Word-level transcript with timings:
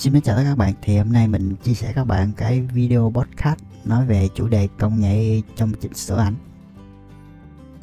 Xin 0.00 0.20
chào 0.20 0.36
tất 0.36 0.42
cả 0.42 0.48
các 0.48 0.58
bạn, 0.58 0.74
thì 0.82 0.98
hôm 0.98 1.12
nay 1.12 1.28
mình 1.28 1.56
chia 1.56 1.74
sẻ 1.74 1.92
các 1.92 2.04
bạn 2.04 2.32
cái 2.36 2.60
video 2.60 3.12
podcast 3.14 3.58
nói 3.84 4.06
về 4.06 4.28
chủ 4.34 4.48
đề 4.48 4.68
công 4.78 5.00
nghệ 5.00 5.40
trong 5.56 5.72
chỉnh 5.80 5.94
sửa 5.94 6.18
ảnh. 6.18 6.34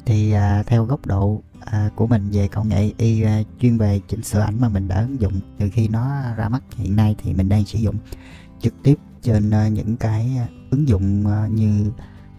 Thì 0.06 0.32
à, 0.32 0.62
theo 0.66 0.84
góc 0.84 1.06
độ 1.06 1.42
à, 1.60 1.90
của 1.96 2.06
mình 2.06 2.28
về 2.32 2.48
công 2.48 2.68
nghệ 2.68 2.92
y 2.96 3.22
à, 3.22 3.42
chuyên 3.60 3.78
về 3.78 4.00
chỉnh 4.08 4.22
sửa 4.22 4.40
ảnh 4.40 4.60
mà 4.60 4.68
mình 4.68 4.88
đã 4.88 5.00
ứng 5.00 5.20
dụng 5.20 5.32
từ 5.58 5.70
khi 5.72 5.88
nó 5.88 6.34
ra 6.36 6.48
mắt 6.48 6.62
hiện 6.76 6.96
nay 6.96 7.16
thì 7.18 7.32
mình 7.32 7.48
đang 7.48 7.64
sử 7.64 7.78
dụng 7.78 7.96
trực 8.60 8.74
tiếp 8.82 8.98
trên 9.22 9.50
à, 9.50 9.68
những 9.68 9.96
cái 9.96 10.38
ứng 10.70 10.88
dụng 10.88 11.26
à, 11.26 11.46
như 11.46 11.90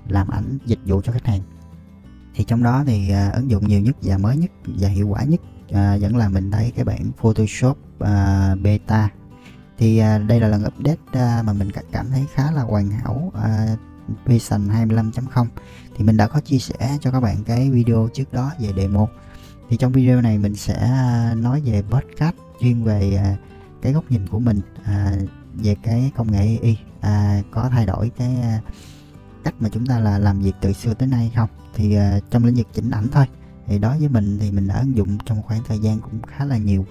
làm 0.08 0.28
ảnh 0.28 0.58
dịch 0.66 0.80
vụ 0.86 1.02
cho 1.02 1.12
khách 1.12 1.26
hàng. 1.26 1.42
Thì 2.36 2.44
trong 2.44 2.64
đó 2.64 2.84
thì 2.88 3.10
à, 3.10 3.30
ứng 3.30 3.52
dụng 3.52 3.68
nhiều 3.68 3.82
nhất 3.82 3.96
và 4.02 4.18
mới 4.18 4.38
nhất 4.38 4.52
và 4.66 4.90
hiệu 4.90 5.08
quả 5.08 5.24
nhất 5.24 5.42
à, 5.72 5.98
vẫn 6.02 6.18
là 6.18 6.30
mình 6.30 6.52
thấy 6.52 6.72
cái 6.76 6.86
bản 6.86 7.12
Photoshop 7.18 7.78
à, 8.00 8.56
beta 8.56 9.10
thì 9.80 9.98
à, 9.98 10.18
đây 10.18 10.40
là 10.40 10.48
lần 10.48 10.64
update 10.64 10.98
à, 11.12 11.44
mà 11.46 11.54
mình 11.54 11.70
cảm 11.92 12.10
thấy 12.12 12.26
khá 12.34 12.52
là 12.52 12.62
hoàn 12.62 12.90
hảo 12.90 13.32
à, 13.44 13.76
Vision 14.26 14.68
25.0 14.68 15.46
thì 15.98 16.04
mình 16.04 16.18
đã 16.18 16.28
có 16.28 16.40
chia 16.40 16.60
sẻ 16.60 16.98
cho 17.02 17.12
các 17.12 17.20
bạn 17.20 17.44
cái 17.44 17.70
video 17.70 18.10
trước 18.14 18.34
đó 18.34 18.52
về 18.60 18.70
demo 18.78 19.08
thì 19.70 19.78
trong 19.78 19.92
video 19.92 20.22
này 20.22 20.38
mình 20.38 20.56
sẽ 20.56 20.74
à, 20.74 21.34
nói 21.38 21.62
về 21.66 21.84
podcast 21.90 22.36
chuyên 22.62 22.84
về 22.84 23.16
à, 23.16 23.36
cái 23.82 23.94
góc 23.94 24.12
nhìn 24.12 24.28
của 24.28 24.40
mình 24.40 24.62
à, 24.84 25.14
về 25.54 25.76
cái 25.84 26.12
công 26.16 26.32
nghệ 26.32 26.58
AI 26.62 26.78
à, 27.02 27.42
có 27.52 27.70
thay 27.72 27.86
đổi 27.86 28.12
cái 28.18 28.36
à, 28.42 28.62
cách 29.44 29.54
mà 29.60 29.70
chúng 29.70 29.86
ta 29.86 30.00
là 30.00 30.20
làm 30.20 30.40
việc 30.40 30.54
từ 30.62 30.74
xưa 30.74 30.94
tới 30.94 31.08
nay 31.08 31.32
không? 31.36 31.50
Thì 31.76 31.96
à, 31.96 32.20
trong 32.30 32.46
lĩnh 32.46 32.56
vực 32.56 32.68
chỉnh 32.74 32.92
ảnh 32.92 33.08
thôi. 33.12 33.26
Thì 33.68 33.80
đối 33.80 34.00
với 34.00 34.10
mình 34.10 34.38
thì 34.42 34.52
mình 34.52 34.68
đã 34.68 34.80
ứng 34.80 34.98
dụng 34.98 35.18
trong 35.26 35.42
khoảng 35.42 35.64
thời 35.68 35.80
gian 35.80 36.00
cũng 36.00 36.22
khá 36.22 36.46
là 36.46 36.58
nhiều 36.58 36.86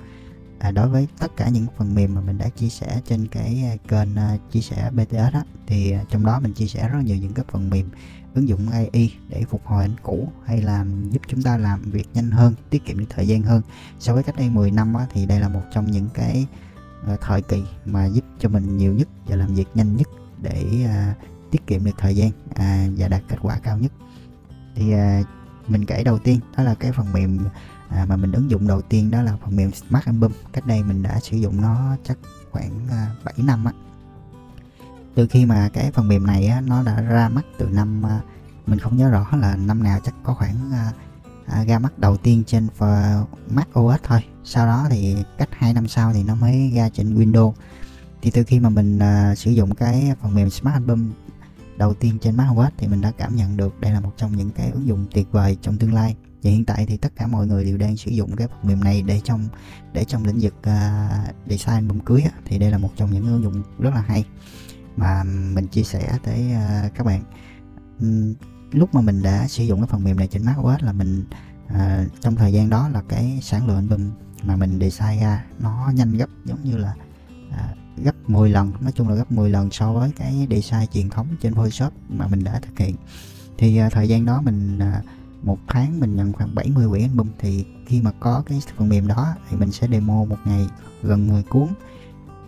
à, 0.59 0.71
đối 0.71 0.89
với 0.89 1.09
tất 1.19 1.37
cả 1.37 1.49
những 1.49 1.67
phần 1.77 1.95
mềm 1.95 2.15
mà 2.15 2.21
mình 2.21 2.39
đã 2.39 2.49
chia 2.49 2.69
sẻ 2.69 3.01
trên 3.05 3.27
cái 3.27 3.65
à, 3.65 3.77
kênh 3.89 4.09
uh, 4.13 4.53
chia 4.53 4.61
sẻ 4.61 4.91
BTS 4.91 5.35
á 5.35 5.43
thì 5.67 5.95
uh, 6.03 6.11
trong 6.11 6.27
đó 6.27 6.41
mình 6.41 6.53
chia 6.53 6.67
sẻ 6.67 6.89
rất 6.89 6.99
nhiều 7.05 7.17
những 7.17 7.35
cái 7.35 7.45
phần 7.49 7.71
mềm 7.71 7.89
ứng 8.35 8.49
dụng 8.49 8.71
AI 8.71 9.15
để 9.29 9.45
phục 9.51 9.67
hồi 9.67 9.83
ảnh 9.83 9.97
cũ 10.03 10.33
hay 10.47 10.63
là 10.63 10.85
giúp 11.11 11.23
chúng 11.29 11.43
ta 11.43 11.57
làm 11.57 11.83
việc 11.83 12.09
nhanh 12.15 12.31
hơn 12.31 12.55
tiết 12.71 12.85
kiệm 12.85 12.99
được 12.99 13.07
thời 13.09 13.29
gian 13.29 13.43
hơn. 13.43 13.63
So 13.99 14.15
với 14.15 14.23
cách 14.23 14.37
đây 14.37 14.51
10 14.51 14.71
năm 14.71 14.95
á, 14.95 15.07
thì 15.13 15.27
đây 15.27 15.41
là 15.41 15.49
một 15.49 15.63
trong 15.73 15.91
những 15.91 16.09
cái 16.15 16.47
uh, 17.13 17.21
thời 17.21 17.43
kỳ 17.43 17.63
mà 17.85 18.07
giúp 18.07 18.25
cho 18.39 18.49
mình 18.49 18.77
nhiều 18.77 18.95
nhất 18.95 19.09
và 19.27 19.37
làm 19.37 19.55
việc 19.55 19.69
nhanh 19.75 19.97
nhất 19.97 20.09
để 20.43 20.65
uh, 20.85 21.51
tiết 21.51 21.67
kiệm 21.67 21.85
được 21.85 21.95
thời 21.99 22.17
gian 22.17 22.29
uh, 22.29 22.99
và 22.99 23.09
đạt 23.09 23.23
kết 23.29 23.37
quả 23.43 23.59
cao 23.59 23.79
nhất. 23.79 23.93
Thì 24.75 24.95
uh, 24.95 25.27
mình 25.69 25.85
kể 25.85 26.05
đầu 26.05 26.19
tiên 26.19 26.41
đó 26.57 26.63
là 26.63 26.75
cái 26.75 26.93
phần 26.93 27.13
mềm 27.13 27.39
à, 27.89 28.05
mà 28.09 28.17
mình 28.17 28.33
ứng 28.33 28.51
dụng 28.51 28.69
đầu 28.69 28.83
tiên 28.83 29.11
đó 29.11 29.23
là 29.23 29.37
phần 29.45 29.57
mềm 29.57 29.73
Smart 29.73 30.07
Album. 30.07 30.33
Cách 30.53 30.67
đây 30.67 30.83
mình 30.83 31.03
đã 31.03 31.21
sử 31.21 31.37
dụng 31.37 31.61
nó 31.61 31.97
chắc 32.05 32.19
khoảng 32.51 32.89
à, 32.91 33.15
7 33.25 33.35
năm 33.39 33.65
á. 33.65 33.73
Từ 35.15 35.27
khi 35.27 35.47
mà 35.47 35.69
cái 35.73 35.91
phần 35.93 36.09
mềm 36.09 36.27
này 36.27 36.47
á, 36.47 36.61
nó 36.61 36.83
đã 36.83 37.01
ra 37.01 37.29
mắt 37.29 37.43
từ 37.59 37.69
năm 37.69 38.07
à, 38.07 38.21
mình 38.67 38.79
không 38.79 38.97
nhớ 38.97 39.11
rõ 39.11 39.27
là 39.37 39.57
năm 39.57 39.83
nào 39.83 40.01
chắc 40.05 40.15
có 40.23 40.35
khoảng 40.35 40.73
à, 40.73 40.93
à, 41.47 41.65
ra 41.65 41.79
mắt 41.79 41.99
đầu 41.99 42.17
tiên 42.17 42.43
trên 42.47 42.67
Mac 43.51 43.69
OS 43.79 44.01
thôi. 44.03 44.25
Sau 44.45 44.67
đó 44.67 44.87
thì 44.91 45.17
cách 45.39 45.49
2 45.53 45.75
năm 45.75 45.89
sau 45.89 46.13
thì 46.13 46.23
nó 46.23 46.35
mới 46.35 46.73
ra 46.75 46.89
trên 46.89 47.15
Windows. 47.15 47.53
Thì 48.23 48.31
từ 48.31 48.45
khi 48.45 48.61
mà 48.61 48.69
mình 48.69 48.99
à, 48.99 49.35
sử 49.35 49.51
dụng 49.51 49.75
cái 49.75 50.13
phần 50.23 50.35
mềm 50.35 50.51
Smart 50.51 50.75
Album 50.75 51.11
đầu 51.77 51.95
tiên 51.95 52.19
trên 52.21 52.37
Mac 52.37 52.47
OS 52.53 52.73
thì 52.79 52.87
mình 52.87 53.01
đã 53.01 53.13
cảm 53.19 53.37
nhận 53.37 53.57
được 53.57 53.81
đây 53.81 53.93
là 53.93 54.01
một 54.01 54.13
trong 54.17 54.37
những 54.37 54.51
cái 54.51 54.71
ứng 54.71 54.87
dụng 54.87 55.07
tuyệt 55.13 55.33
vời 55.33 55.57
trong 55.63 55.77
tương 55.77 55.95
lai 55.95 56.17
và 56.43 56.51
hiện 56.51 56.65
tại 56.65 56.87
thì 56.87 56.97
tất 56.97 57.13
cả 57.17 57.27
mọi 57.27 57.47
người 57.47 57.65
đều 57.65 57.77
đang 57.77 57.97
sử 57.97 58.11
dụng 58.11 58.37
cái 58.37 58.49
phần 58.49 58.59
mềm 58.63 58.85
này 58.85 59.03
để 59.03 59.21
trong 59.25 59.45
để 59.93 60.05
trong 60.05 60.25
lĩnh 60.25 60.39
vực 60.41 60.55
uh, 60.59 61.51
design 61.51 61.89
bông 61.89 62.01
cưới 62.01 62.23
á, 62.23 62.31
thì 62.45 62.59
đây 62.59 62.71
là 62.71 62.79
một 62.79 62.91
trong 62.97 63.11
những 63.13 63.27
ứng 63.27 63.43
dụng 63.43 63.63
rất 63.79 63.95
là 63.95 64.01
hay 64.01 64.25
mà 64.97 65.25
mình 65.25 65.67
chia 65.67 65.83
sẻ 65.83 66.19
tới 66.25 66.47
uh, 66.53 66.95
các 66.95 67.07
bạn. 67.07 67.23
Uhm, 68.05 68.35
lúc 68.73 68.95
mà 68.95 69.01
mình 69.01 69.23
đã 69.23 69.49
sử 69.49 69.65
dụng 69.65 69.81
cái 69.81 69.87
phần 69.87 70.05
mềm 70.05 70.17
này 70.17 70.29
trên 70.29 70.45
Mac 70.45 70.57
OS 70.61 70.83
là 70.83 70.93
mình 70.93 71.25
uh, 71.67 72.21
trong 72.21 72.37
thời 72.37 72.53
gian 72.53 72.71
đó 72.71 72.89
là 72.89 73.03
cái 73.09 73.39
sản 73.43 73.67
lượng 73.67 73.77
album 73.77 74.11
mà 74.43 74.57
mình 74.57 74.79
design 74.81 75.21
ra 75.21 75.45
nó 75.59 75.91
nhanh 75.95 76.13
gấp 76.13 76.29
giống 76.45 76.65
như 76.65 76.77
là 76.77 76.95
uh, 77.49 78.05
gấp 78.05 78.31
10 78.31 78.51
lần 78.51 78.73
nói 78.81 78.93
chung 78.93 79.09
là 79.09 79.15
gấp 79.15 79.33
10 79.33 79.51
lần 79.51 79.71
so 79.71 79.93
với 79.93 80.13
cái 80.17 80.47
design 80.51 80.87
truyền 80.93 81.11
thống 81.11 81.27
trên 81.41 81.55
Photoshop 81.55 81.93
mà 82.09 82.27
mình 82.27 82.45
đã 82.45 82.61
thực 82.61 82.79
hiện. 82.79 82.97
Thì 83.59 83.83
uh, 83.87 83.93
thời 83.93 84.09
gian 84.09 84.25
đó 84.25 84.41
mình 84.41 84.79
uh, 84.79 85.05
một 85.43 85.59
tháng 85.67 86.01
mình 86.01 86.17
nhận 86.17 86.33
khoảng 86.33 86.55
70 86.55 86.89
quyển 86.89 87.03
album 87.03 87.29
thì 87.39 87.65
khi 87.87 88.03
mà 88.03 88.13
có 88.21 88.43
cái 88.47 88.63
phần 88.77 88.89
mềm 88.89 89.07
đó 89.07 89.35
thì 89.49 89.57
mình 89.57 89.73
sẽ 89.73 89.89
demo 89.91 90.25
một 90.25 90.39
ngày 90.45 90.69
gần 91.03 91.29
10 91.29 91.43
cuốn. 91.43 91.69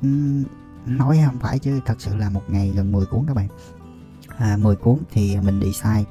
Uhm, 0.06 0.44
nói 0.86 1.18
không 1.26 1.38
phải 1.40 1.58
chứ 1.58 1.80
thật 1.86 2.00
sự 2.00 2.16
là 2.16 2.30
một 2.30 2.42
ngày 2.48 2.72
gần 2.76 2.92
10 2.92 3.06
cuốn 3.06 3.24
các 3.26 3.34
bạn. 3.34 3.48
À, 4.36 4.56
10 4.56 4.76
cuốn 4.76 4.98
thì 5.12 5.36
mình 5.36 5.60
design 5.60 6.04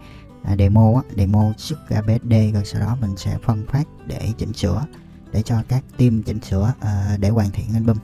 à, 0.44 0.56
demo 0.60 0.94
á, 0.96 1.02
demo 1.18 1.54
xuất 1.58 1.90
ra 1.90 2.02
BSD 2.02 2.54
rồi 2.54 2.66
sau 2.66 2.82
đó 2.82 2.98
mình 3.02 3.18
sẽ 3.18 3.38
phân 3.44 3.66
phát 3.68 3.88
để 4.08 4.32
chỉnh 4.38 4.54
sửa 4.54 4.86
để 5.32 5.42
cho 5.42 5.64
các 5.68 5.84
team 5.98 6.24
chỉnh 6.24 6.42
sửa 6.42 6.74
à, 6.80 7.18
để 7.20 7.30
hoàn 7.30 7.52
thiện 7.52 7.66
album 7.74 7.98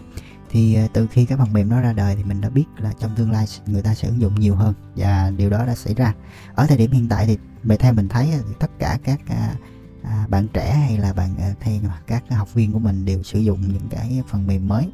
thì 0.49 0.75
ờ, 0.75 0.87
từ 0.93 1.07
khi 1.07 1.25
cái 1.25 1.37
phần 1.37 1.53
mềm 1.53 1.69
nó 1.69 1.81
ra 1.81 1.93
đời 1.93 2.15
thì 2.15 2.23
mình 2.23 2.41
đã 2.41 2.49
biết 2.49 2.65
là 2.77 2.93
trong 2.99 3.15
tương 3.15 3.31
lai 3.31 3.45
người 3.65 3.81
ta 3.81 3.95
sẽ 3.95 4.07
ứng 4.07 4.21
dụng 4.21 4.39
nhiều 4.39 4.55
hơn 4.55 4.73
và 4.95 5.31
điều 5.37 5.49
đó 5.49 5.65
đã 5.65 5.75
xảy 5.75 5.93
ra. 5.93 6.13
Ở 6.55 6.67
thời 6.67 6.77
điểm 6.77 6.91
hiện 6.91 7.09
tại 7.09 7.25
thì 7.25 7.37
về 7.63 7.77
theo 7.77 7.93
mình 7.93 8.07
thấy 8.07 8.29
thì 8.31 8.53
tất 8.59 8.71
cả 8.79 8.97
các 9.03 9.19
à, 9.27 9.55
à, 10.03 10.27
bạn 10.29 10.47
trẻ 10.53 10.73
hay 10.73 10.97
là 10.97 11.13
bạn 11.13 11.35
ờ, 11.37 11.43
à, 11.43 11.53
thay 11.59 11.81
các 12.07 12.23
học 12.29 12.53
viên 12.53 12.71
của 12.71 12.79
mình 12.79 13.05
đều 13.05 13.23
sử 13.23 13.39
dụng 13.39 13.61
những 13.61 13.87
cái 13.89 14.23
phần 14.29 14.47
mềm 14.47 14.67
mới 14.67 14.91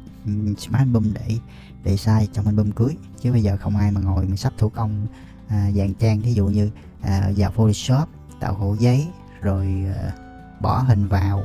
smart 0.58 0.78
album 0.78 1.12
để 1.14 1.36
để 1.84 1.96
sai 1.96 2.28
trong 2.32 2.46
album 2.46 2.70
cưới. 2.70 2.96
Chứ 3.20 3.32
bây 3.32 3.42
giờ 3.42 3.56
không 3.56 3.76
ai 3.76 3.90
mà 3.90 4.00
ngồi 4.00 4.24
mình 4.24 4.36
sắp 4.36 4.52
thủ 4.58 4.68
công 4.68 5.06
à, 5.48 5.70
dàn 5.76 5.94
trang 5.94 6.22
thí 6.22 6.32
dụ 6.32 6.46
như 6.46 6.70
à, 7.00 7.30
vào 7.36 7.50
Photoshop 7.50 8.08
tạo 8.40 8.54
hộ 8.54 8.76
giấy 8.78 9.08
rồi 9.40 9.84
à, 9.96 10.12
bỏ 10.60 10.78
hình 10.78 11.08
vào 11.08 11.44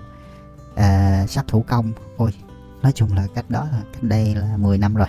à, 0.76 1.26
sắp 1.28 1.46
thủ 1.48 1.62
công. 1.68 1.92
Ôi 2.18 2.32
nói 2.88 2.94
chung 2.96 3.14
là 3.14 3.28
cách 3.36 3.50
đó 3.50 3.68
cách 3.94 4.04
đây 4.04 4.36
là 4.36 4.58
10 4.58 4.78
năm 4.78 4.96
rồi. 4.96 5.08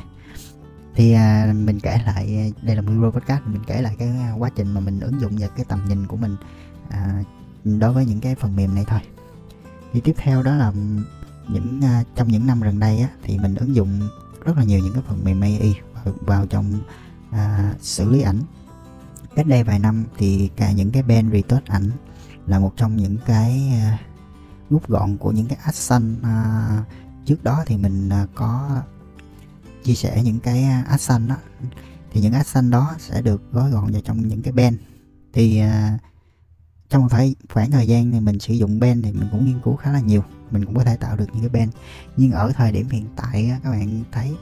Thì 0.94 1.12
à, 1.12 1.52
mình 1.56 1.80
kể 1.80 2.00
lại 2.06 2.36
à, 2.36 2.44
đây 2.62 2.76
là 2.76 2.82
micro 2.82 3.10
podcast 3.10 3.42
mình 3.46 3.62
kể 3.66 3.82
lại 3.82 3.96
cái 3.98 4.08
à, 4.08 4.34
quá 4.38 4.50
trình 4.56 4.74
mà 4.74 4.80
mình 4.80 5.00
ứng 5.00 5.20
dụng 5.20 5.32
và 5.38 5.46
cái 5.46 5.64
tầm 5.68 5.84
nhìn 5.88 6.06
của 6.06 6.16
mình 6.16 6.36
à, 6.88 7.22
đối 7.64 7.92
với 7.92 8.06
những 8.06 8.20
cái 8.20 8.34
phần 8.34 8.56
mềm 8.56 8.74
này 8.74 8.84
thôi. 8.88 9.00
Thì 9.92 10.00
tiếp 10.00 10.14
theo 10.16 10.42
đó 10.42 10.54
là 10.54 10.72
những 11.48 11.80
à, 11.82 12.04
trong 12.14 12.28
những 12.28 12.46
năm 12.46 12.60
gần 12.60 12.80
đây 12.80 13.00
á, 13.00 13.08
thì 13.22 13.38
mình 13.38 13.54
ứng 13.54 13.74
dụng 13.74 14.08
rất 14.44 14.56
là 14.56 14.64
nhiều 14.64 14.80
những 14.80 14.92
cái 14.92 15.02
phần 15.06 15.24
mềm 15.24 15.40
AI 15.40 15.80
vào, 16.04 16.14
vào 16.20 16.46
trong 16.46 16.72
à, 17.30 17.74
xử 17.80 18.10
lý 18.10 18.20
ảnh. 18.20 18.40
Cách 19.34 19.46
đây 19.46 19.64
vài 19.64 19.78
năm 19.78 20.04
thì 20.16 20.50
cả 20.56 20.72
những 20.72 20.90
cái 20.90 21.02
band 21.02 21.32
retouch 21.32 21.66
ảnh 21.66 21.90
là 22.46 22.58
một 22.58 22.72
trong 22.76 22.96
những 22.96 23.16
cái 23.26 23.72
à, 23.72 23.98
rút 24.70 24.88
gọn 24.88 25.16
của 25.16 25.32
những 25.32 25.46
cái 25.46 25.58
action 25.64 26.16
à, 26.22 26.68
trước 27.28 27.44
đó 27.44 27.64
thì 27.66 27.76
mình 27.76 28.08
à, 28.08 28.26
có 28.34 28.82
chia 29.84 29.94
sẻ 29.94 30.22
những 30.24 30.40
cái 30.40 30.62
à, 30.62 30.84
action 30.88 31.28
đó. 31.28 31.36
Thì 32.12 32.20
những 32.20 32.32
action 32.32 32.70
đó 32.70 32.94
sẽ 32.98 33.22
được 33.22 33.52
gói 33.52 33.70
gọn 33.70 33.92
vào 33.92 34.00
trong 34.04 34.28
những 34.28 34.42
cái 34.42 34.52
band 34.52 34.76
thì 35.32 35.62
uh, 35.62 36.00
trong 36.88 37.08
phải 37.08 37.34
khoảng 37.48 37.70
thời 37.70 37.86
gian 37.86 38.10
này 38.10 38.20
mình 38.20 38.38
sử 38.38 38.54
dụng 38.54 38.80
band 38.80 39.04
thì 39.04 39.12
mình 39.12 39.28
cũng 39.32 39.46
nghiên 39.46 39.60
cứu 39.64 39.76
khá 39.76 39.92
là 39.92 40.00
nhiều. 40.00 40.24
Mình 40.50 40.64
cũng 40.64 40.74
có 40.74 40.84
thể 40.84 40.96
tạo 40.96 41.16
được 41.16 41.26
những 41.32 41.40
cái 41.40 41.60
band 41.60 41.76
nhưng 42.16 42.32
ở 42.32 42.52
thời 42.52 42.72
điểm 42.72 42.88
hiện 42.88 43.06
tại 43.16 43.52
các 43.62 43.70
bạn 43.70 44.04
thấy 44.12 44.36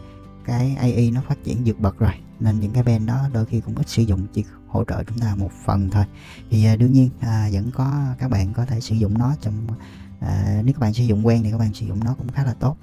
cái 0.45 0.77
AI 0.77 1.11
nó 1.11 1.21
phát 1.29 1.45
triển 1.45 1.63
vượt 1.65 1.81
bậc 1.81 1.99
rồi 1.99 2.13
nên 2.41 2.61
những 2.61 2.73
cái 2.73 2.83
band 2.83 3.09
đó 3.09 3.29
đôi 3.33 3.47
khi 3.47 3.61
cũng 3.61 3.75
ít 3.75 3.89
sử 3.89 4.03
dụng 4.03 4.27
chỉ 4.33 4.45
hỗ 4.67 4.85
trợ 4.85 5.05
chúng 5.05 5.19
ta 5.19 5.35
một 5.35 5.51
phần 5.65 5.91
thôi. 5.91 6.05
Thì 6.51 6.73
uh, 6.73 6.79
đương 6.79 6.93
nhiên 6.93 7.11
uh, 7.19 7.53
vẫn 7.53 7.71
có 7.75 8.15
các 8.19 8.31
bạn 8.31 8.53
có 8.53 8.67
thể 8.67 8.81
sử 8.81 8.95
dụng 8.95 9.19
nó 9.19 9.35
trong 9.41 9.67
à, 10.21 10.63
nếu 10.65 10.73
các 10.73 10.81
bạn 10.81 10.95
sử 10.95 11.05
dụng 11.05 11.27
quen 11.27 11.43
thì 11.43 11.51
các 11.51 11.59
bạn 11.59 11.75
sử 11.75 11.87
dụng 11.87 12.05
nó 12.05 12.15
cũng 12.15 12.29
khá 12.29 12.45
là 12.45 12.55
tốt. 12.55 12.77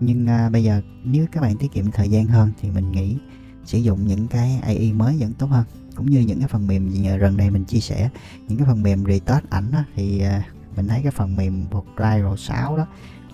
Nhưng 0.00 0.26
à, 0.26 0.50
bây 0.50 0.64
giờ 0.64 0.82
nếu 1.04 1.26
các 1.32 1.40
bạn 1.40 1.56
tiết 1.56 1.72
kiệm 1.72 1.90
thời 1.90 2.08
gian 2.08 2.26
hơn 2.26 2.52
thì 2.60 2.70
mình 2.70 2.92
nghĩ 2.92 3.16
sử 3.64 3.78
dụng 3.78 4.06
những 4.06 4.28
cái 4.28 4.60
AI 4.62 4.92
mới 4.92 5.16
vẫn 5.20 5.32
tốt 5.32 5.46
hơn. 5.46 5.64
Cũng 5.96 6.10
như 6.10 6.20
những 6.20 6.38
cái 6.38 6.48
phần 6.48 6.66
mềm 6.66 6.90
gì 6.90 7.08
gần 7.18 7.36
đây 7.36 7.50
mình 7.50 7.64
chia 7.64 7.80
sẻ 7.80 8.10
những 8.48 8.58
cái 8.58 8.66
phần 8.66 8.82
mềm 8.82 9.04
retouch 9.04 9.50
ảnh 9.50 9.70
đó, 9.72 9.84
thì 9.94 10.20
à, 10.20 10.44
mình 10.76 10.88
thấy 10.88 11.00
cái 11.02 11.12
phần 11.12 11.36
mềm 11.36 11.64
Pro 11.96 12.36
6 12.36 12.76
đó 12.76 12.86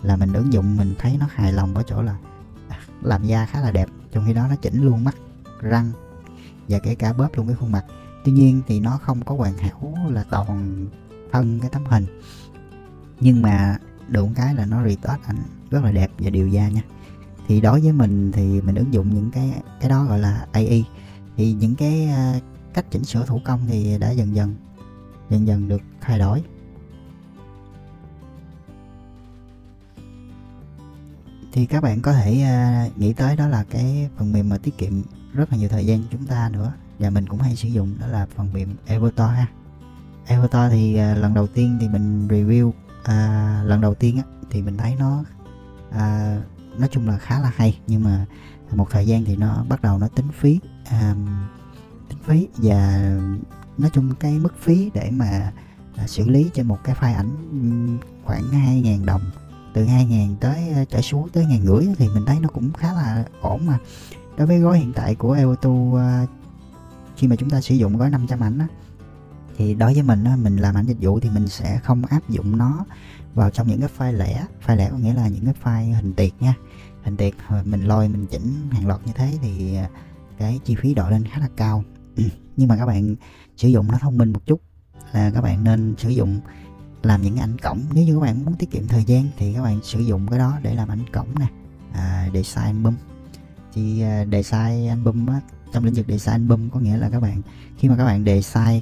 là 0.03 0.17
mình 0.17 0.33
ứng 0.33 0.53
dụng 0.53 0.77
mình 0.77 0.95
thấy 0.99 1.17
nó 1.21 1.27
hài 1.31 1.53
lòng 1.53 1.75
ở 1.75 1.83
chỗ 1.87 2.03
là 2.03 2.17
à, 2.69 2.79
làm 3.03 3.25
da 3.25 3.47
khá 3.47 3.61
là 3.61 3.71
đẹp. 3.71 3.89
Trong 4.13 4.25
khi 4.27 4.35
đó 4.35 4.47
nó 4.49 4.57
chỉnh 4.57 4.83
luôn 4.83 5.05
mắt 5.05 5.15
răng 5.61 5.91
và 6.69 6.79
kể 6.79 6.95
cả 6.95 7.13
bóp 7.13 7.29
luôn 7.37 7.47
cái 7.47 7.57
khuôn 7.57 7.73
mặt. 7.73 7.85
Tuy 8.25 8.33
nhiên 8.33 8.63
thì 8.67 8.81
nó 8.81 8.99
không 9.03 9.25
có 9.25 9.35
hoàn 9.35 9.57
hảo 9.57 9.95
là 10.11 10.25
toàn 10.31 10.87
thân 11.33 11.61
cái 11.61 11.71
tấm 11.71 11.85
hình 11.85 12.07
nhưng 13.21 13.43
mà 13.43 13.79
được 14.09 14.27
cái 14.35 14.55
là 14.55 14.67
nó 14.67 14.85
retouch 14.85 15.27
ảnh 15.27 15.43
rất 15.71 15.85
là 15.85 15.93
đẹp 15.93 16.11
và 16.19 16.31
đều 16.31 16.49
da 16.49 16.69
nha. 16.69 16.83
Thì 17.49 17.61
đối 17.61 17.81
với 17.81 17.93
mình 17.93 18.33
thì 18.33 18.61
mình 18.61 18.75
ứng 18.75 18.95
dụng 18.95 19.15
những 19.15 19.31
cái 19.31 19.63
cái 19.81 19.91
đó 19.91 20.05
gọi 20.05 20.19
là 20.19 20.47
AI 20.53 20.85
thì 21.37 21.53
những 21.53 21.75
cái 21.75 22.07
à, 22.07 22.41
cách 22.75 22.85
chỉnh 22.91 23.05
sửa 23.05 23.27
thủ 23.27 23.41
công 23.45 23.67
thì 23.67 23.99
đã 23.99 24.11
dần 24.11 24.35
dần 24.35 24.55
dần 25.31 25.47
dần 25.47 25.69
được 25.69 25.83
thay 26.01 26.19
đổi. 26.19 26.43
Thì 31.53 31.67
các 31.67 31.83
bạn 31.83 32.01
có 32.01 32.13
thể 32.13 32.43
à, 32.43 32.89
nghĩ 32.97 33.13
tới 33.13 33.37
đó 33.37 33.49
là 33.49 33.65
cái 33.71 34.11
phần 34.17 34.33
mềm 34.33 34.49
mà 34.49 34.59
tiết 34.59 34.79
kiệm 34.79 34.93
rất 35.33 35.53
là 35.53 35.59
nhiều 35.59 35.69
thời 35.69 35.87
gian 35.87 36.03
chúng 36.11 36.27
ta 36.27 36.51
nữa. 36.53 36.73
Và 36.99 37.11
mình 37.11 37.27
cũng 37.27 37.39
hay 37.39 37.57
sử 37.57 37.69
dụng 37.69 37.97
đó 38.01 38.07
là 38.07 38.27
phần 38.37 38.53
mềm 38.53 38.69
Avatar 38.87 39.31
ha. 39.31 39.47
Avatar 40.27 40.73
thì 40.73 40.97
à, 40.97 41.15
lần 41.15 41.35
đầu 41.35 41.47
tiên 41.47 41.79
thì 41.81 41.89
mình 41.89 42.29
review 42.29 42.73
à, 43.05 43.63
lần 43.65 43.81
đầu 43.81 43.95
tiên 43.95 44.17
á, 44.17 44.23
thì 44.51 44.63
mình 44.63 44.77
thấy 44.77 44.97
nó 44.99 45.25
à, 45.91 46.37
nói 46.79 46.89
chung 46.93 47.09
là 47.09 47.19
khá 47.19 47.41
là 47.41 47.53
hay 47.57 47.79
nhưng 47.87 48.05
mà 48.05 48.27
một 48.75 48.91
thời 48.91 49.07
gian 49.07 49.25
thì 49.25 49.37
nó 49.37 49.65
bắt 49.69 49.83
đầu 49.83 49.99
nó 49.99 50.09
tính 50.09 50.29
phí 50.33 50.61
à, 50.85 51.15
tính 52.09 52.19
phí 52.25 52.49
và 52.57 53.11
nói 53.79 53.91
chung 53.95 54.15
cái 54.21 54.39
mức 54.39 54.55
phí 54.61 54.91
để 54.95 55.11
mà 55.13 55.53
à, 55.97 56.07
xử 56.07 56.29
lý 56.29 56.51
cho 56.55 56.63
một 56.63 56.79
cái 56.85 56.95
file 56.95 57.17
ảnh 57.17 57.31
khoảng 58.25 58.43
2.000 58.43 59.05
đồng 59.05 59.21
từ 59.75 59.87
2.000 59.87 60.37
tới 60.41 60.69
à, 60.75 60.85
trở 60.91 61.01
xuống 61.01 61.29
tới 61.29 61.47
ngàn 61.47 61.63
rưỡi 61.63 61.87
thì 61.99 62.09
mình 62.09 62.25
thấy 62.27 62.41
nó 62.41 62.49
cũng 62.49 62.73
khá 62.73 62.93
là 62.93 63.25
ổn 63.41 63.67
mà. 63.67 63.79
Đối 64.37 64.47
với 64.47 64.59
gói 64.59 64.79
hiện 64.79 64.93
tại 64.93 65.15
của 65.15 65.33
Evoto 65.33 65.71
à, 65.99 66.27
khi 67.17 67.29
mà 67.29 67.37
chúng 67.37 67.51
ta 67.51 67.61
sử 67.61 67.75
dụng 67.75 67.97
gói 67.97 68.11
500 68.11 68.41
ảnh 68.41 68.59
á, 68.59 68.67
thì 69.57 69.75
đối 69.75 69.95
với 69.95 70.03
mình 70.03 70.25
á, 70.25 70.37
mình 70.37 70.57
làm 70.57 70.75
ảnh 70.75 70.87
dịch 70.87 70.97
vụ 71.01 71.21
thì 71.21 71.31
mình 71.31 71.49
sẽ 71.49 71.81
không 71.85 72.07
áp 72.07 72.29
dụng 72.29 72.59
nó 72.59 72.85
vào 73.35 73.51
trong 73.51 73.69
những 73.69 73.81
cái 73.81 73.89
file 73.99 74.19
lẻ. 74.19 74.47
File 74.67 74.77
lẻ 74.77 74.91
có 74.91 74.99
nghĩa 74.99 75.15
là 75.15 75.29
những 75.29 75.45
cái 75.45 75.55
file 75.65 75.95
hình 75.95 76.15
tiệt 76.15 76.31
nha. 76.41 76.55
Hình 77.03 77.17
tiệt 77.17 77.35
ờ, 77.49 77.63
mình 77.65 77.83
lôi 77.83 78.09
mình 78.09 78.27
chỉnh 78.27 78.69
hàng 78.71 78.87
loạt 78.87 79.01
như 79.07 79.13
thế 79.15 79.39
thì 79.43 79.77
ờ, 79.77 79.87
cái 80.39 80.61
chi 80.65 80.75
phí 80.75 80.95
đội 80.95 81.11
lên 81.11 81.25
khá 81.25 81.41
là 81.41 81.49
cao. 81.57 81.85
Nhưng 82.57 82.69
mà 82.69 82.77
các 82.77 82.87
bạn 82.87 83.15
sử 83.57 83.69
dụng 83.69 83.89
nó 83.93 83.99
thông 83.99 84.19
minh 84.19 84.33
một 84.33 84.47
chút 84.47 84.61
là 85.13 85.31
các 85.31 85.41
bạn 85.41 85.65
nên 85.65 85.95
sử 85.99 86.09
dụng 86.09 86.41
làm 87.03 87.23
những 87.23 87.37
ảnh 87.37 87.59
cổng. 87.59 87.81
Nếu 87.95 88.05
như 88.05 88.15
các 88.15 88.21
bạn 88.21 88.45
muốn 88.45 88.55
tiết 88.55 88.71
kiệm 88.71 88.87
thời 88.87 89.05
gian 89.05 89.29
thì 89.39 89.55
các 89.55 89.63
bạn 89.63 89.81
sử 89.83 90.01
dụng 90.01 90.27
cái 90.29 90.39
đó 90.39 90.59
để 90.63 90.75
làm 90.75 90.89
ảnh 90.89 91.05
cổng 91.13 91.29
nè 91.39 91.47
à, 91.93 92.29
design 92.35 92.65
album. 92.65 92.95
Thì 93.75 94.05
uh, 94.05 94.29
design 94.33 94.89
album 94.89 95.27
á, 95.27 95.41
trong 95.73 95.85
lĩnh 95.85 95.95
vực 95.95 96.07
design 96.09 96.35
album 96.35 96.69
có 96.69 96.81
nghĩa 96.81 96.97
là 96.97 97.11
các 97.11 97.21
bạn 97.21 97.43
khi 97.79 97.89
mà 97.89 97.97
các 97.97 98.05
bạn 98.05 98.25
design 98.25 98.81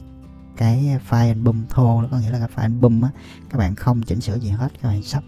cái 0.62 0.98
file 1.08 1.28
album 1.28 1.64
thô 1.68 2.02
đó 2.02 2.08
có 2.10 2.18
nghĩa 2.18 2.30
là 2.30 2.38
cái 2.38 2.48
file 2.48 2.62
album 2.62 3.02
á 3.02 3.10
các 3.50 3.58
bạn 3.58 3.74
không 3.74 4.02
chỉnh 4.02 4.20
sửa 4.20 4.38
gì 4.38 4.48
hết 4.48 4.68
các 4.82 4.88
bạn 4.88 5.02
sắp 5.02 5.22